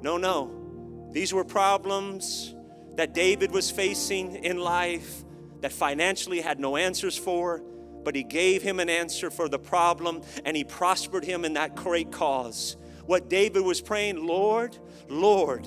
No, 0.02 0.16
no. 0.16 1.10
These 1.12 1.32
were 1.32 1.44
problems 1.44 2.54
that 2.96 3.14
David 3.14 3.50
was 3.50 3.70
facing 3.70 4.44
in 4.44 4.58
life 4.58 5.24
that 5.60 5.72
financially 5.72 6.40
had 6.40 6.60
no 6.60 6.76
answers 6.76 7.16
for, 7.16 7.62
but 8.04 8.14
he 8.14 8.22
gave 8.22 8.62
him 8.62 8.78
an 8.80 8.88
answer 8.88 9.30
for 9.30 9.48
the 9.48 9.58
problem 9.58 10.22
and 10.44 10.56
he 10.56 10.64
prospered 10.64 11.24
him 11.24 11.44
in 11.44 11.54
that 11.54 11.74
great 11.74 12.12
cause 12.12 12.76
what 13.06 13.30
David 13.30 13.62
was 13.62 13.80
praying 13.80 14.26
Lord, 14.26 14.76
Lord, 15.08 15.66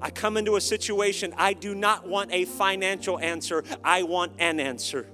I 0.00 0.10
come 0.10 0.36
into 0.36 0.56
a 0.56 0.60
situation, 0.60 1.34
I 1.36 1.52
do 1.52 1.74
not 1.74 2.06
want 2.06 2.32
a 2.32 2.44
financial 2.44 3.18
answer, 3.18 3.64
I 3.84 4.02
want 4.02 4.32
an 4.38 4.60
answer 4.60 5.06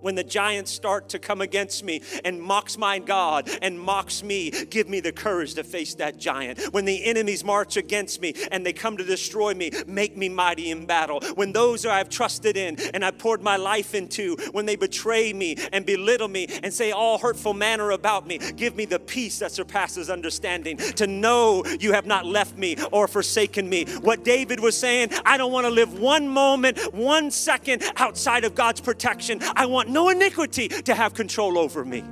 when 0.00 0.14
the 0.14 0.24
giants 0.24 0.70
start 0.70 1.08
to 1.10 1.18
come 1.18 1.40
against 1.40 1.84
me 1.84 2.02
and 2.24 2.40
mocks 2.40 2.78
my 2.78 2.98
God 2.98 3.50
and 3.62 3.78
mocks 3.78 4.22
me, 4.22 4.50
give 4.66 4.88
me 4.88 5.00
the 5.00 5.12
courage 5.12 5.54
to 5.54 5.64
face 5.64 5.94
that 5.96 6.18
giant. 6.18 6.60
When 6.72 6.84
the 6.84 7.04
enemies 7.04 7.44
march 7.44 7.76
against 7.76 8.20
me 8.20 8.34
and 8.50 8.64
they 8.64 8.72
come 8.72 8.96
to 8.96 9.04
destroy 9.04 9.54
me, 9.54 9.70
make 9.86 10.16
me 10.16 10.28
mighty 10.28 10.70
in 10.70 10.86
battle. 10.86 11.20
When 11.34 11.52
those 11.52 11.84
I've 11.86 12.08
trusted 12.08 12.56
in 12.56 12.80
and 12.94 13.04
I 13.04 13.10
poured 13.10 13.42
my 13.42 13.56
life 13.56 13.94
into, 13.94 14.36
when 14.52 14.66
they 14.66 14.76
betray 14.76 15.32
me 15.32 15.56
and 15.72 15.84
belittle 15.84 16.28
me 16.28 16.46
and 16.62 16.72
say 16.72 16.92
all 16.92 17.18
hurtful 17.18 17.54
manner 17.54 17.90
about 17.90 18.26
me, 18.26 18.38
give 18.38 18.76
me 18.76 18.84
the 18.84 18.98
peace 18.98 19.38
that 19.40 19.52
surpasses 19.52 20.10
understanding 20.10 20.76
to 20.76 21.06
know 21.06 21.64
you 21.80 21.92
have 21.92 22.06
not 22.06 22.26
left 22.26 22.56
me 22.56 22.76
or 22.92 23.08
forsaken 23.08 23.68
me. 23.68 23.84
What 24.00 24.24
David 24.24 24.60
was 24.60 24.76
saying, 24.76 25.10
I 25.24 25.36
don't 25.36 25.52
want 25.52 25.66
to 25.66 25.70
live 25.70 25.98
one 25.98 26.28
moment, 26.28 26.78
one 26.94 27.30
second 27.30 27.82
outside 27.96 28.44
of 28.44 28.54
God's 28.54 28.80
protection. 28.80 29.40
I 29.56 29.66
want 29.66 29.88
no 29.90 30.08
iniquity 30.08 30.68
to 30.68 30.94
have 30.94 31.14
control 31.14 31.58
over 31.58 31.84
me. 31.84 32.04